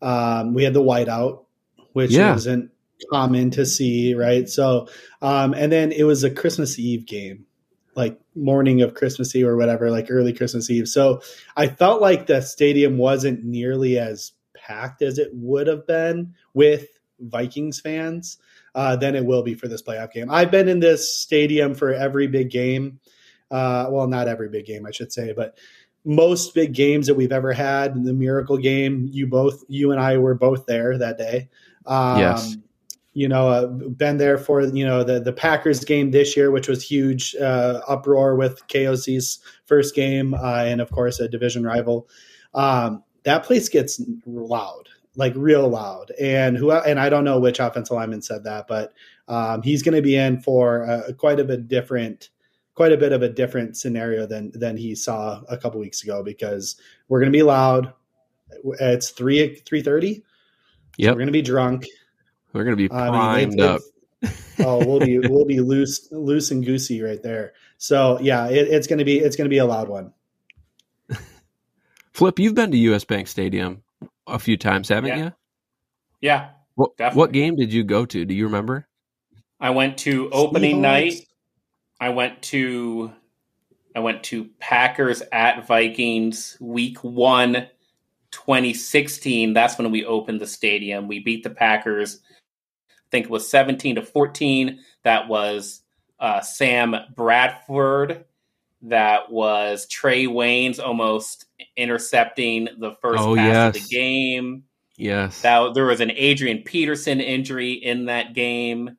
[0.00, 1.44] um, we had the whiteout,
[1.92, 2.34] which yeah.
[2.34, 2.70] isn't
[3.10, 4.48] common to see, right?
[4.48, 4.88] So,
[5.22, 7.46] um, and then it was a Christmas Eve game,
[7.94, 10.88] like morning of Christmas Eve or whatever, like early Christmas Eve.
[10.88, 11.20] So
[11.56, 16.88] I felt like the stadium wasn't nearly as packed as it would have been with
[17.20, 18.38] Vikings fans
[18.74, 20.30] uh, than it will be for this playoff game.
[20.30, 23.00] I've been in this stadium for every big game
[23.50, 25.58] uh, well, not every big game, I should say, but
[26.04, 28.04] most big games that we've ever had.
[28.04, 31.48] The Miracle game, you both, you and I were both there that day.
[31.84, 32.56] Um, yes.
[33.16, 36.68] You know, uh, been there for you know the the Packers game this year, which
[36.68, 42.10] was huge uh, uproar with KOC's first game, uh, and of course a division rival.
[42.52, 46.12] Um, that place gets loud, like real loud.
[46.20, 48.92] And who and I don't know which offensive lineman said that, but
[49.28, 52.28] um, he's going to be in for a, quite a bit different
[52.74, 56.22] quite a bit of a different scenario than than he saw a couple weeks ago
[56.22, 56.76] because
[57.08, 57.94] we're going to be loud.
[58.78, 60.22] It's three three thirty.
[60.98, 61.86] Yeah, so we're going to be drunk.
[62.56, 63.80] We're going to be primed I mean, up.
[64.60, 67.52] oh, we'll be we'll be loose loose and goosey right there.
[67.78, 70.12] So yeah, it, it's going to be it's going to be a loud one.
[72.12, 73.82] Flip, you've been to US Bank Stadium
[74.26, 75.24] a few times, haven't yeah.
[75.24, 75.32] you?
[76.22, 76.48] Yeah.
[76.74, 78.24] What, what game did you go to?
[78.24, 78.86] Do you remember?
[79.60, 80.80] I went to opening Seahawks.
[80.80, 81.26] night
[82.00, 83.12] I went to
[83.94, 87.66] I went to Packers at Vikings week 1
[88.30, 89.54] 2016.
[89.54, 91.08] That's when we opened the stadium.
[91.08, 92.20] We beat the Packers.
[93.06, 94.80] I think it was 17 to 14.
[95.04, 95.82] That was
[96.18, 98.24] uh, Sam Bradford.
[98.82, 101.46] That was Trae Waynes almost
[101.76, 103.76] intercepting the first oh, pass yes.
[103.76, 104.64] of the game.
[104.96, 105.42] Yes.
[105.42, 108.96] That, there was an Adrian Peterson injury in that game.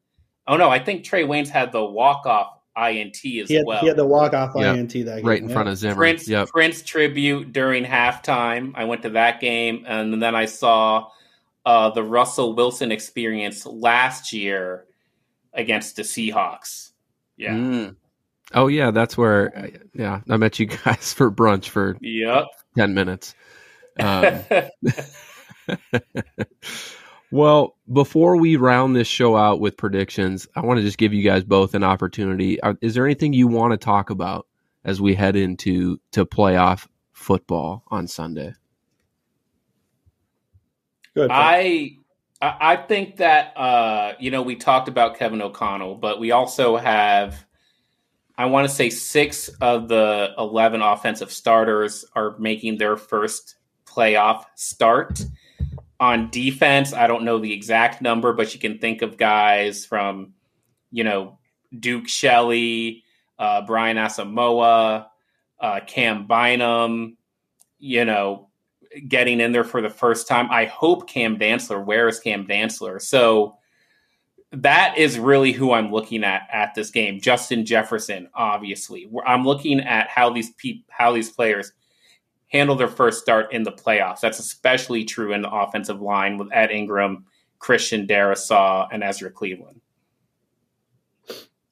[0.48, 3.82] Oh no, I think Trae Waynes had the walk off INT as he had, well.
[3.82, 4.78] He had the walk off yep.
[4.78, 5.26] INT that game.
[5.26, 5.96] Right in front of Zimmer.
[5.96, 6.48] Prince, yep.
[6.48, 8.72] Prince tribute during halftime.
[8.76, 11.10] I went to that game, and then I saw
[11.68, 14.86] uh, the Russell Wilson experience last year
[15.54, 16.92] against the Seahawks.
[17.36, 17.56] Yeah.
[17.56, 17.98] Mm.
[18.54, 19.72] Oh yeah, that's where.
[19.94, 22.46] Yeah, I met you guys for brunch for yep.
[22.78, 23.36] ten minutes.
[24.00, 24.44] Um,
[27.30, 31.22] Well, before we round this show out with predictions, I want to just give you
[31.24, 32.58] guys both an opportunity.
[32.80, 34.48] Is there anything you want to talk about
[34.86, 38.54] as we head into to playoff football on Sunday?
[41.30, 41.98] I
[42.42, 47.46] I think that uh, you know we talked about Kevin O'Connell, but we also have
[48.38, 53.56] I want to say six of the eleven offensive starters are making their first
[53.86, 55.24] playoff start.
[56.00, 60.34] On defense, I don't know the exact number, but you can think of guys from,
[60.92, 61.40] you know,
[61.80, 63.04] Duke Shelley,
[63.40, 65.08] uh, Brian Asamoah,
[65.60, 67.18] uh, Cam Bynum,
[67.80, 68.47] you know,
[69.08, 70.50] getting in there for the first time.
[70.52, 71.84] I hope Cam Dantzler.
[71.84, 73.02] Where is Cam Dantzler?
[73.02, 73.58] So
[74.52, 77.20] that is really who I'm looking at at this game.
[77.20, 79.10] Justin Jefferson, obviously.
[79.26, 81.74] I'm looking at how these pe- how these players
[82.50, 84.22] handle their first start in the playoffs.
[84.22, 87.26] That's especially true in the offensive line with Ed Ingram,
[87.60, 89.82] Christian Darrisaw, and Ezra Cleveland.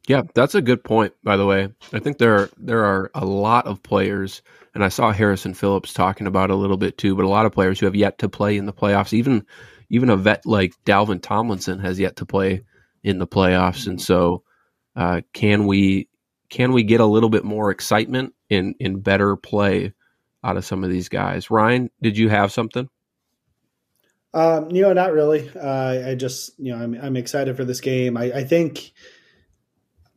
[0.08, 1.14] Yeah, that's a good point.
[1.24, 4.44] By the way, I think there are, there are a lot of players,
[4.74, 7.16] and I saw Harrison Phillips talking about a little bit too.
[7.16, 9.14] But a lot of players who have yet to play in the playoffs.
[9.14, 9.46] Even
[9.90, 12.64] even a vet like Dalvin Tomlinson has yet to play
[13.04, 13.88] in the playoffs.
[13.88, 14.44] And so,
[14.96, 16.10] uh, can we
[16.50, 19.94] can we get a little bit more excitement in in better play
[20.46, 21.50] out of some of these guys.
[21.50, 22.88] Ryan, did you have something?
[24.34, 25.50] Um, you know, not really.
[25.50, 28.16] Uh, I just, you know, I'm, I'm excited for this game.
[28.16, 28.92] I, I think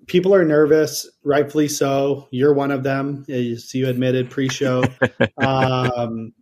[0.09, 2.27] people are nervous, rightfully so.
[2.31, 4.83] You're one of them, as you admitted pre-show.
[5.39, 6.33] um,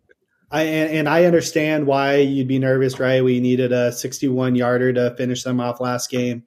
[0.50, 3.22] I and, and, I understand why you'd be nervous, right?
[3.22, 6.44] We needed a 61 yarder to finish them off last game.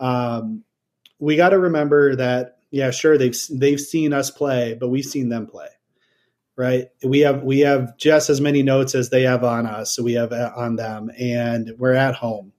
[0.00, 0.64] Um,
[1.18, 5.28] we got to remember that, yeah, sure they've they've seen us play, but we've seen
[5.28, 5.68] them play
[6.56, 6.86] right?
[7.02, 10.14] We have we have just as many notes as they have on us, so we
[10.14, 12.52] have uh, on them, and we're at home.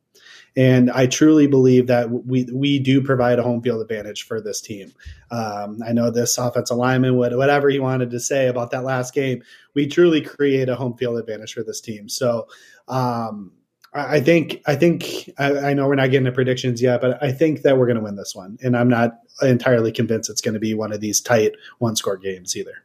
[0.58, 4.62] And I truly believe that we we do provide a home field advantage for this
[4.62, 4.93] team.
[5.30, 9.14] Um, I know this offensive lineman would whatever he wanted to say about that last
[9.14, 9.43] game.
[9.74, 12.08] We truly create a home field advantage for this team.
[12.08, 12.47] So
[12.88, 13.51] um,
[13.95, 17.32] I think I think I, I, know we're not getting to predictions yet, but I
[17.32, 20.53] think that we're going to win this one, and I'm not entirely convinced it's going
[20.53, 22.84] to be one of these tight one score games either.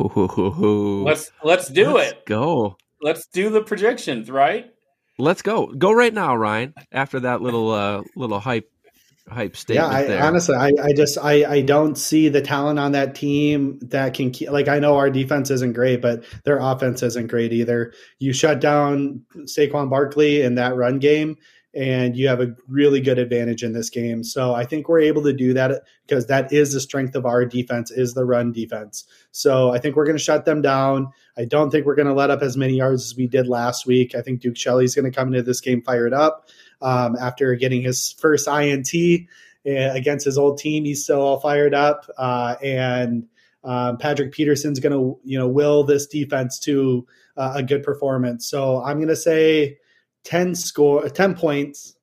[0.00, 1.02] Ooh.
[1.04, 2.26] Let's let's do let's it.
[2.26, 2.76] Go.
[3.02, 4.72] Let's do the projections, right?
[5.20, 5.66] Let's go.
[5.66, 6.74] Go right now, Ryan.
[6.90, 8.70] After that little uh little hype
[9.28, 9.90] hype statement.
[9.90, 10.22] Yeah, I, there.
[10.22, 14.30] honestly, I, I just I, I don't see the talent on that team that can
[14.30, 14.50] keep.
[14.50, 17.92] Like I know our defense isn't great, but their offense isn't great either.
[18.18, 21.36] You shut down Saquon Barkley in that run game,
[21.72, 24.24] and you have a really good advantage in this game.
[24.24, 27.44] So I think we're able to do that because that is the strength of our
[27.44, 29.04] defense is the run defense.
[29.30, 31.12] So I think we're going to shut them down.
[31.38, 33.86] I don't think we're going to let up as many yards as we did last
[33.86, 34.14] week.
[34.16, 36.48] I think Duke Shelley's going to come into this game fired up
[36.82, 39.26] um, after getting his first INT eh,
[39.66, 40.84] against his old team.
[40.84, 43.28] He's still all fired up, uh, and
[43.62, 47.06] um, Patrick Peterson's going to you know will this defense to
[47.36, 48.48] uh, a good performance.
[48.48, 49.78] So I'm going to say
[50.24, 51.96] 10 score 10 points.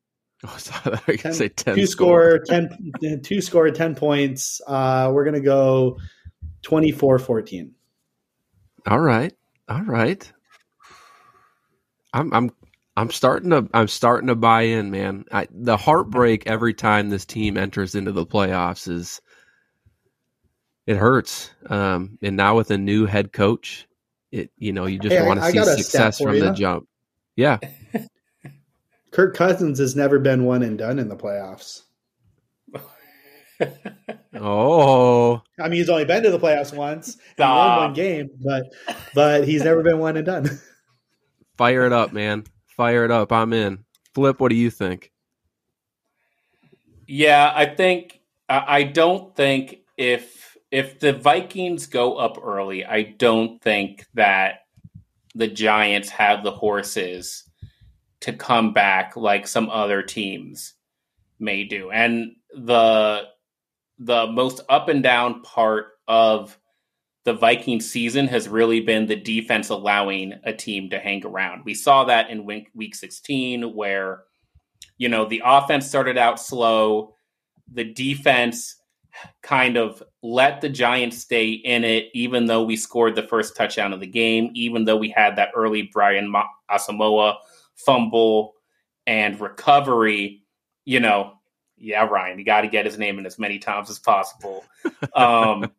[0.46, 2.60] Oh, sorry, I 10, say 10 two score, score
[3.02, 4.62] 10 two score 10 points.
[4.68, 5.98] Uh we're gonna go
[6.64, 7.74] 24 14
[8.88, 9.34] all right
[9.70, 10.32] all right.
[12.14, 12.52] I'm i'm
[12.96, 15.26] i'm starting to i'm starting to buy in man.
[15.32, 19.22] I, the heartbreak every time this team enters into the playoffs is
[20.86, 21.52] it hurts.
[21.70, 23.88] Um and now with a new head coach
[24.32, 26.44] it you know you just hey, want to see success from you.
[26.44, 26.88] the jump
[27.38, 27.58] yeah
[29.18, 31.82] Kirk Cousins has never been one and done in the playoffs.
[34.36, 38.64] oh, I mean, he's only been to the playoffs once and won one game, but
[39.16, 40.48] but he's never been one and done.
[41.58, 42.44] Fire it up, man!
[42.68, 43.32] Fire it up!
[43.32, 43.84] I'm in.
[44.14, 45.12] Flip, what do you think?
[47.08, 53.60] Yeah, I think I don't think if if the Vikings go up early, I don't
[53.64, 54.67] think that
[55.38, 57.44] the Giants have the horses
[58.22, 60.74] to come back like some other teams
[61.40, 61.92] may do.
[61.92, 63.24] And the
[64.00, 66.58] the most up and down part of
[67.24, 71.64] the Viking season has really been the defense allowing a team to hang around.
[71.66, 74.24] We saw that in week, week 16 where
[74.98, 77.14] you know the offense started out slow,
[77.72, 78.76] the defense
[79.44, 83.94] kind of let the Giants stay in it even though we scored the first touchdown
[83.94, 86.34] of the game, even though we had that early Brian
[86.70, 87.38] Asamoah
[87.76, 88.56] fumble,
[89.06, 90.44] and recovery,
[90.84, 91.34] you know,
[91.78, 94.64] yeah, Ryan, you got to get his name in as many times as possible.
[95.14, 95.72] Um,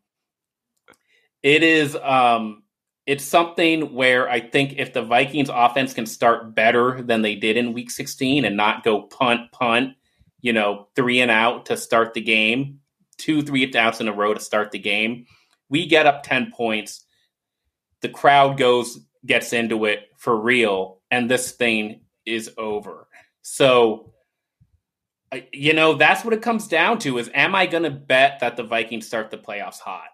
[1.42, 2.62] it is, um,
[3.06, 7.56] it's something where I think if the Vikings offense can start better than they did
[7.56, 9.94] in week 16 and not go punt, punt,
[10.40, 12.80] you know, three and out to start the game,
[13.18, 15.26] two, three outs in a row to start the game,
[15.68, 17.04] we get up 10 points.
[18.00, 23.08] The crowd goes, gets into it for real and this thing is over.
[23.42, 24.12] So,
[25.52, 28.56] you know, that's what it comes down to is am I going to bet that
[28.56, 30.08] the Vikings start the playoffs hot?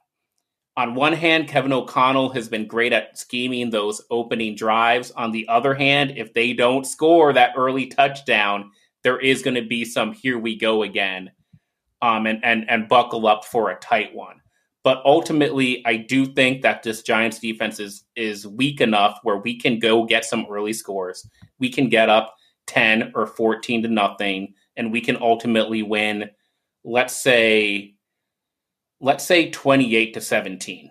[0.77, 5.13] On one hand, Kevin O'Connell has been great at scheming those opening drives.
[5.13, 8.73] On the other hand, if they don't score that early touchdown,
[9.05, 11.31] there is going to be some here we go again
[12.05, 14.41] um, and, and, and buckle up for a tight one.
[14.83, 19.59] But ultimately, I do think that this Giants defense is is weak enough where we
[19.59, 21.27] can go get some early scores.
[21.59, 22.35] We can get up
[22.67, 26.31] 10 or 14 to nothing and we can ultimately win
[26.83, 27.95] let's say
[29.01, 30.91] let's say 28 to 17.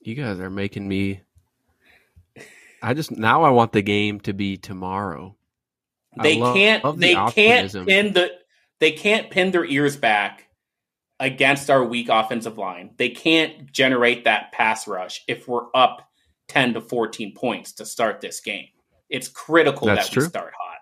[0.00, 1.22] You guys are making me
[2.82, 5.34] I just now I want the game to be tomorrow.
[6.22, 7.86] They love, can't love the they optimism.
[7.86, 8.30] can't pin the
[8.80, 10.48] they can't pin their ears back
[11.20, 12.90] against our weak offensive line.
[12.96, 16.08] They can't generate that pass rush if we're up
[16.48, 18.68] 10 to 14 points to start this game.
[19.08, 20.22] It's critical That's that true.
[20.24, 20.78] we start hot.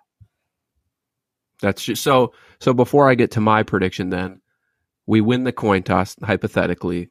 [1.61, 4.41] That's just so so before I get to my prediction then,
[5.07, 7.09] we win the coin toss hypothetically.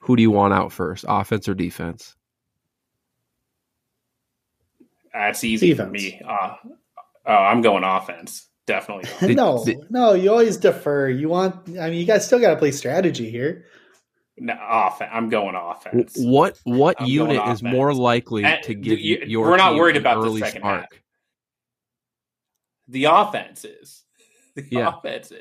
[0.00, 2.14] Who do you want out first, offense or defense?
[5.12, 6.20] That's easy for me.
[6.26, 6.54] Uh,
[7.26, 8.48] oh, I'm going offense.
[8.66, 9.10] Definitely.
[9.28, 11.08] Did- no, did- no, you always defer.
[11.08, 13.64] You want, I mean, you guys still got to play strategy here.
[14.38, 15.10] no, offense.
[15.12, 16.14] I'm going offense.
[16.16, 17.62] What what I'm unit is offense.
[17.62, 20.38] more likely And to give you, you- your we're not team worried an about the
[20.38, 20.80] second spark?
[20.82, 20.88] half.
[22.88, 24.04] The offenses.
[24.54, 24.88] The Yeah.
[24.98, 25.40] offenses.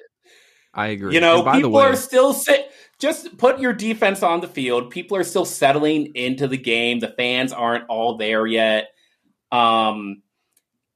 [0.73, 1.13] I agree.
[1.13, 2.71] You know, And by the people way, are still sit.
[2.97, 4.89] Just put your defense on the field.
[4.89, 6.99] People are still settling into the game.
[6.99, 8.87] The fans aren't all there yet.
[9.51, 10.21] Um,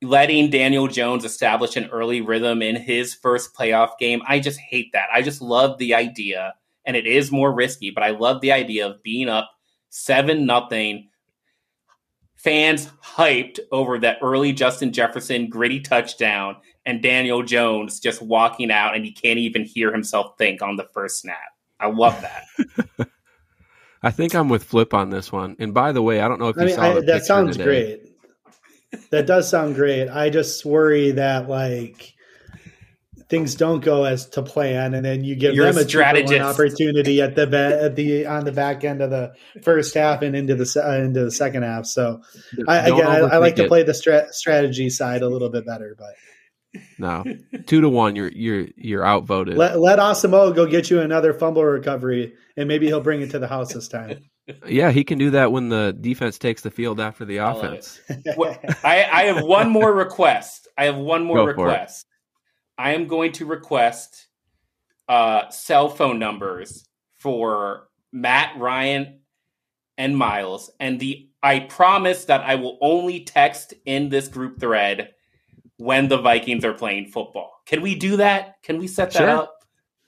[0.01, 4.21] letting Daniel Jones establish an early rhythm in his first playoff game.
[4.27, 5.07] I just hate that.
[5.13, 6.53] I just love the idea,
[6.85, 9.49] and it is more risky, but I love the idea of being up
[9.89, 11.09] seven nothing.
[12.35, 18.95] Fans hyped over that early Justin Jefferson gritty touchdown, and Daniel Jones just walking out,
[18.95, 21.37] and he can't even hear himself think on the first snap.
[21.79, 23.07] I love that.
[24.03, 25.55] I think I'm with Flip on this one.
[25.57, 27.25] And by the way, I don't know if you I mean, saw I, the that
[27.25, 27.63] sounds today.
[27.63, 28.14] great.
[29.11, 30.09] That does sound great.
[30.09, 32.15] I just worry that like
[33.29, 37.21] things don't go as to plan, and then you give You're them a strategist opportunity
[37.21, 39.33] at the ba- at the on the back end of the
[39.63, 41.85] first half and into the uh, into the second half.
[41.85, 42.21] So
[42.67, 45.95] I, again, I, I like to play the stra- strategy side a little bit better,
[45.97, 47.23] but No,
[47.65, 48.15] two to one.
[48.15, 49.57] You're you're you're outvoted.
[49.57, 53.39] let let Asamoah go get you another fumble recovery, and maybe he'll bring it to
[53.39, 54.29] the house this time.
[54.67, 57.99] Yeah, he can do that when the defense takes the field after the offense.
[58.35, 60.67] What- I, I have one more request.
[60.77, 62.05] I have one more Go request.
[62.77, 64.27] I am going to request
[65.07, 66.87] uh, cell phone numbers
[67.17, 69.21] for Matt, Ryan,
[69.97, 70.69] and Myles.
[70.79, 75.11] And the I promise that I will only text in this group thread
[75.77, 77.51] when the Vikings are playing football.
[77.65, 78.55] Can we do that?
[78.63, 79.29] Can we set that Sure.
[79.29, 79.55] up?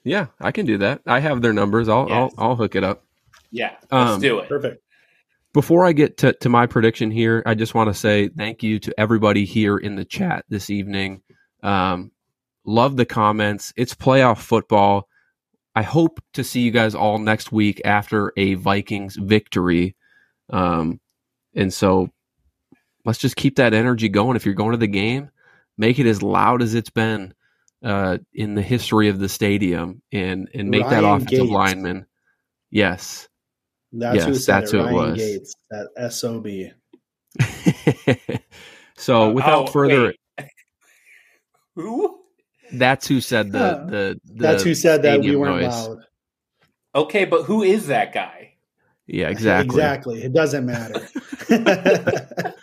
[0.04, 1.02] Yeah, I can do that.
[1.06, 1.90] I have their numbers.
[1.90, 2.34] I'll Yes.
[2.38, 3.04] I'll, I'll hook it up.
[3.52, 4.50] Yeah, let's Um, do it.
[4.50, 4.84] Perfect.
[5.54, 8.80] Before I get to, to my prediction here, I just want to say thank you
[8.80, 11.22] to everybody here in the chat this evening.
[11.64, 12.12] Um,
[12.66, 13.74] love the comments.
[13.76, 15.08] It's playoff football.
[15.74, 19.96] I hope to see you guys all next week after a Vikings victory.
[20.50, 21.00] Um,
[21.56, 22.10] and so
[23.06, 24.36] let's just keep that energy going.
[24.36, 25.30] If you're going to the game,
[25.78, 27.34] make it as loud as it's been
[27.84, 31.52] uh, in the history of the stadium and, and make that Ryan offensive Gates.
[31.52, 32.06] lineman.
[32.70, 33.27] Yes.
[34.00, 34.78] That's who Yes, said that's it.
[34.78, 35.18] who it was.
[35.18, 36.48] Gates, that sob.
[38.98, 40.50] so without Oh, further, wait.
[41.76, 42.20] Who?
[42.74, 43.86] that's who said the Yeah.
[43.90, 45.72] the, the That's who said that we weren't noise.
[45.72, 46.00] loud.
[46.96, 48.54] Okay, but who is that guy?
[49.08, 49.66] Yeah, exactly.
[49.66, 50.24] Exactly.
[50.24, 51.08] It doesn't matter.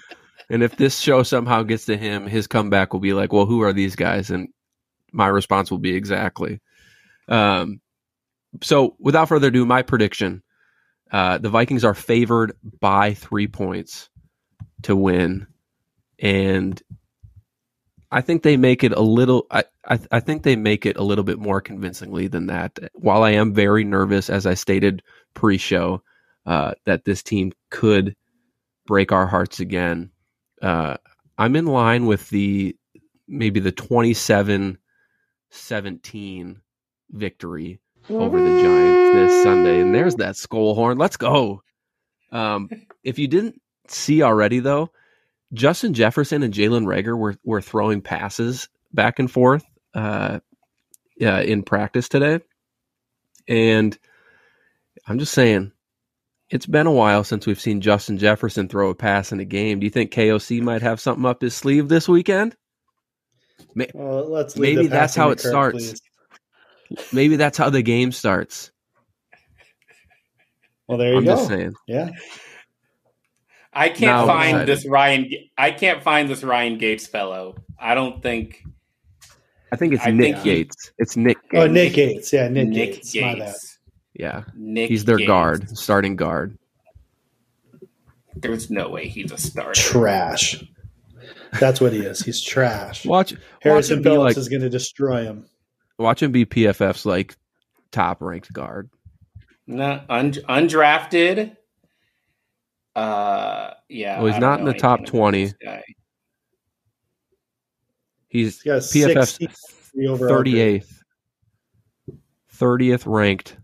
[0.51, 3.63] And if this show somehow gets to him, his comeback will be like, "Well, who
[3.63, 4.49] are these guys?" And
[5.11, 6.61] my response will be exactly.
[7.29, 7.81] Um,
[8.63, 10.43] so without further ado, my prediction:
[11.11, 14.09] uh, the Vikings are favored by three points
[14.83, 15.47] to win,
[16.19, 16.81] and
[18.11, 19.47] I think they make it a little.
[19.51, 22.79] I, I I think they make it a little bit more convincingly than that.
[22.95, 25.03] While I am very nervous, as I stated
[25.35, 26.03] pre-show,
[26.47, 28.17] uh, that this team could
[28.87, 30.11] break our hearts again.
[30.63, 30.97] Uh,
[31.39, 32.77] I'm in line with the
[33.27, 34.79] maybe the 27
[35.51, 36.61] 17
[37.11, 37.81] victory
[38.11, 39.81] over the Giants this Sunday.
[39.81, 40.99] And there's that Skol horn.
[40.99, 41.63] Let's go.
[42.33, 42.69] Um,
[43.05, 44.91] if you didn't see already, though,
[45.53, 50.41] Justin Jefferson and Jalen Reagor were, were throwing passes back and forth uh,
[51.23, 52.41] uh, in practice today.
[53.47, 53.97] And
[55.07, 55.73] I'm just saying,
[56.51, 59.81] it's been a while since we've seen Justin Jefferson throw a pass in a game.
[59.81, 62.57] Do you think KOC might have something up his sleeve this weekend?
[63.95, 65.91] well, let's leave Maybe that's how it starts.
[65.91, 66.03] please.
[67.13, 68.71] Maybe that's how the game starts.
[70.87, 71.37] Well, there you I'm go.
[71.37, 71.73] just saying.
[71.87, 72.11] Yeah.
[73.73, 74.69] I can't Now find excited.
[74.69, 75.31] this Ryan.
[75.59, 77.57] I can't find this Ryan Gates fellow.
[77.79, 78.63] I don't think
[79.73, 80.93] I think it's I Nick think he- Gates.
[80.99, 81.65] It's Nick Gates.
[81.65, 82.33] Oh, Nick Gates.
[82.33, 83.13] Yeah, Nick, Nick Gates.
[83.13, 83.79] Gates.
[84.15, 84.45] Yeah.
[84.55, 85.27] Nick He's their Gates.
[85.27, 86.57] guard, starting guard.
[88.37, 89.73] There's no way he's a starter.
[89.81, 90.63] Trash.
[91.59, 92.21] That's what he is.
[92.21, 93.07] He's trash.
[93.07, 95.47] Watch watch Harrison him be Phillips like is going to destroy him.
[95.99, 97.35] Watch him be PFF's like
[97.93, 98.91] top ranked guard.
[99.67, 101.57] No, un- undrafted.
[102.95, 104.21] Uh, yeah.
[104.21, 105.53] Oh, he's don't in the top 20.
[108.29, 110.83] He's He's got a PFF's 63 overall grade.
[110.83, 111.01] 38th
[112.57, 113.57] 30th ranked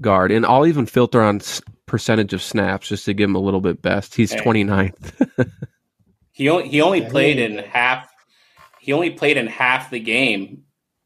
[0.00, 0.30] guard.
[0.32, 3.60] And I'll even filter on s- percentage of snaps just to give him a little
[3.60, 4.14] bit best.
[4.14, 4.40] He's Hey.
[4.40, 5.50] 29th.
[6.32, 8.08] He only he only Yeah, played ain't in half.
[8.88, 10.62] He only played in half the game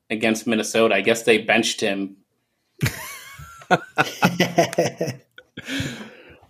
[0.08, 0.94] against Minnesota.
[0.94, 2.16] I guess they benched him.
[3.68, 3.80] well,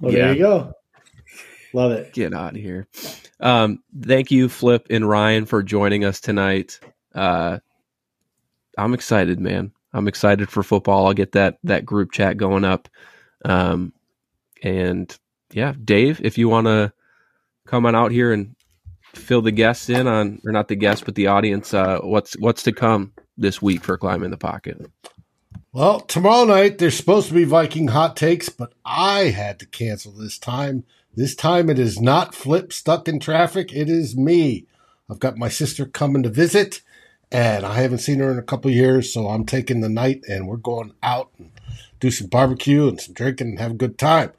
[0.02, 0.10] Yeah.
[0.10, 0.74] there you go.
[1.72, 2.12] Love it.
[2.12, 2.86] Get out of here.
[3.40, 6.78] Um, thank you, Flip and Ryan, for joining us tonight.
[7.14, 7.60] Uh,
[8.76, 9.72] I'm excited, man.
[9.94, 11.06] I'm excited for football.
[11.06, 12.90] I'll get that that group chat going up.
[13.46, 13.94] Um,
[14.62, 15.18] and
[15.50, 16.92] yeah, Dave, if you want to
[17.66, 18.54] come on out here and
[19.14, 22.62] fill the guests in on, or not the guests, but the audience, uh, what's what's
[22.64, 24.90] to come this week for climbing the pocket.
[25.72, 30.12] Well, tomorrow night there's supposed to be Viking hot takes, but I had to cancel
[30.12, 30.84] this time.
[31.14, 33.72] This time it is not Flip stuck in traffic.
[33.72, 34.66] It is me.
[35.10, 36.80] I've got my sister coming to visit,
[37.30, 40.46] and I haven't seen her in a couple years, so I'm taking the night and
[40.46, 41.50] we're going out and
[42.00, 44.32] do some barbecue and some drinking and have a good time.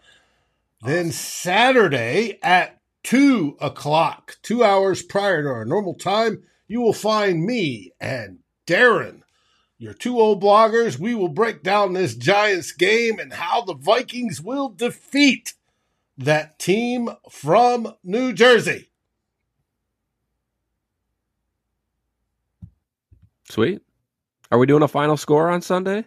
[0.83, 7.45] Then Saturday at two o'clock, two hours prior to our normal time, you will find
[7.45, 9.21] me and Darren,
[9.77, 10.97] your two old bloggers.
[10.97, 15.53] We will break down this Giants game and how the Vikings will defeat
[16.17, 18.89] that team from New Jersey.
[23.49, 23.81] Sweet.
[24.51, 26.05] Are we doing a final score on Sunday?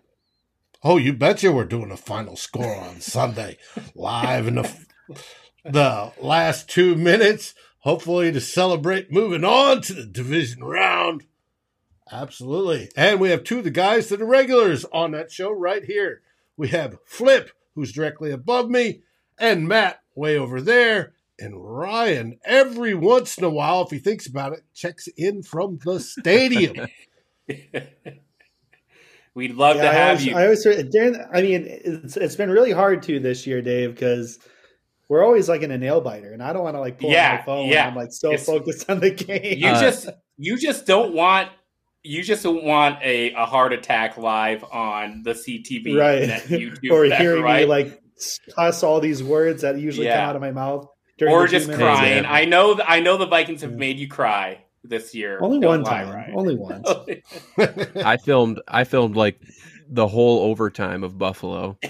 [0.82, 3.58] Oh, you betcha we're doing a final score on Sunday
[3.94, 4.86] live in the
[5.70, 11.24] the last two minutes, hopefully to celebrate moving on to the division round.
[12.10, 12.90] Absolutely.
[12.96, 16.22] And we have two of the guys that are regulars on that show right here.
[16.56, 19.02] We have Flip, who's directly above me,
[19.38, 21.12] and Matt way over there.
[21.38, 25.78] And Ryan, every once in a while, if he thinks about it, checks in from
[25.84, 26.86] the stadium.
[29.34, 30.34] We'd love Yeah, to I have always, you.
[30.34, 34.38] I always, Darren, I mean, it's, it's been really hard to this year, Dave, because
[35.08, 37.32] we're always like in a nail biter, and I don't want to like pull Yeah,
[37.32, 37.84] out my phone yeah.
[37.84, 39.58] when I'm like so It's- focused on the game.
[39.58, 41.50] you Uh, just you just don't want
[42.02, 46.28] you just don't want a, a heart attack live on the CTV right?
[46.48, 47.62] YouTube or feed, hearing right?
[47.62, 48.00] me like
[48.54, 50.20] cuss all these words that usually Yeah.
[50.20, 50.86] come out of my mouth,
[51.18, 51.82] during or the just minutes.
[51.82, 52.18] crying.
[52.18, 52.38] Exactly.
[52.42, 53.76] I know th- I know the Vikings have Yeah.
[53.78, 55.38] made you cry this year.
[55.40, 56.14] Only Don't one lie, time.
[56.14, 56.34] Ryan.
[56.36, 56.88] Only once.
[58.04, 58.60] I filmed.
[58.68, 59.40] I filmed like
[59.88, 61.76] the whole overtime of Buffalo.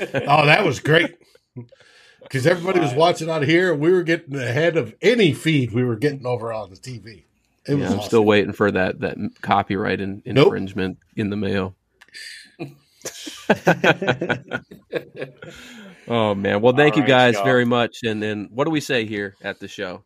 [0.00, 1.14] Oh, that was great.
[2.22, 5.96] Because everybody was watching out here, we were getting ahead of any feed we were
[5.96, 7.24] getting over on the TV.
[7.66, 8.08] It was Yeah, I'm awesome.
[8.08, 10.46] still waiting for that that copyright in, Nope.
[10.46, 11.74] infringement in the mail.
[16.08, 16.60] oh man!
[16.60, 17.44] Well, thank All you guys y'all.
[17.44, 17.98] very much.
[18.04, 20.04] And then what do we say here at the show?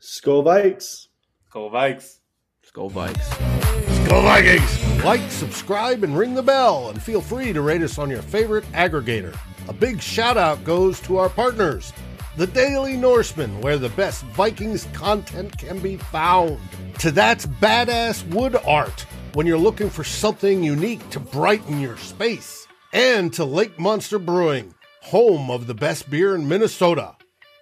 [0.00, 1.06] Skol Vikes.
[1.52, 2.18] Go Vikes.
[2.62, 4.08] Let's go Vikes.
[4.08, 5.04] Go Vikings!
[5.04, 8.64] Like, subscribe, and ring the bell, and feel free to rate us on your favorite
[8.72, 9.36] aggregator.
[9.70, 11.92] A big shout out goes to our partners,
[12.36, 16.58] the Daily Norseman, where the best Vikings content can be found.
[16.98, 22.66] To That's Badass Wood Art, when you're looking for something unique to brighten your space.
[22.92, 27.14] And to Lake Monster Brewing, home of the best beer in Minnesota.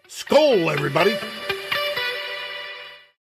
[0.09, 1.15] Skol, everybody!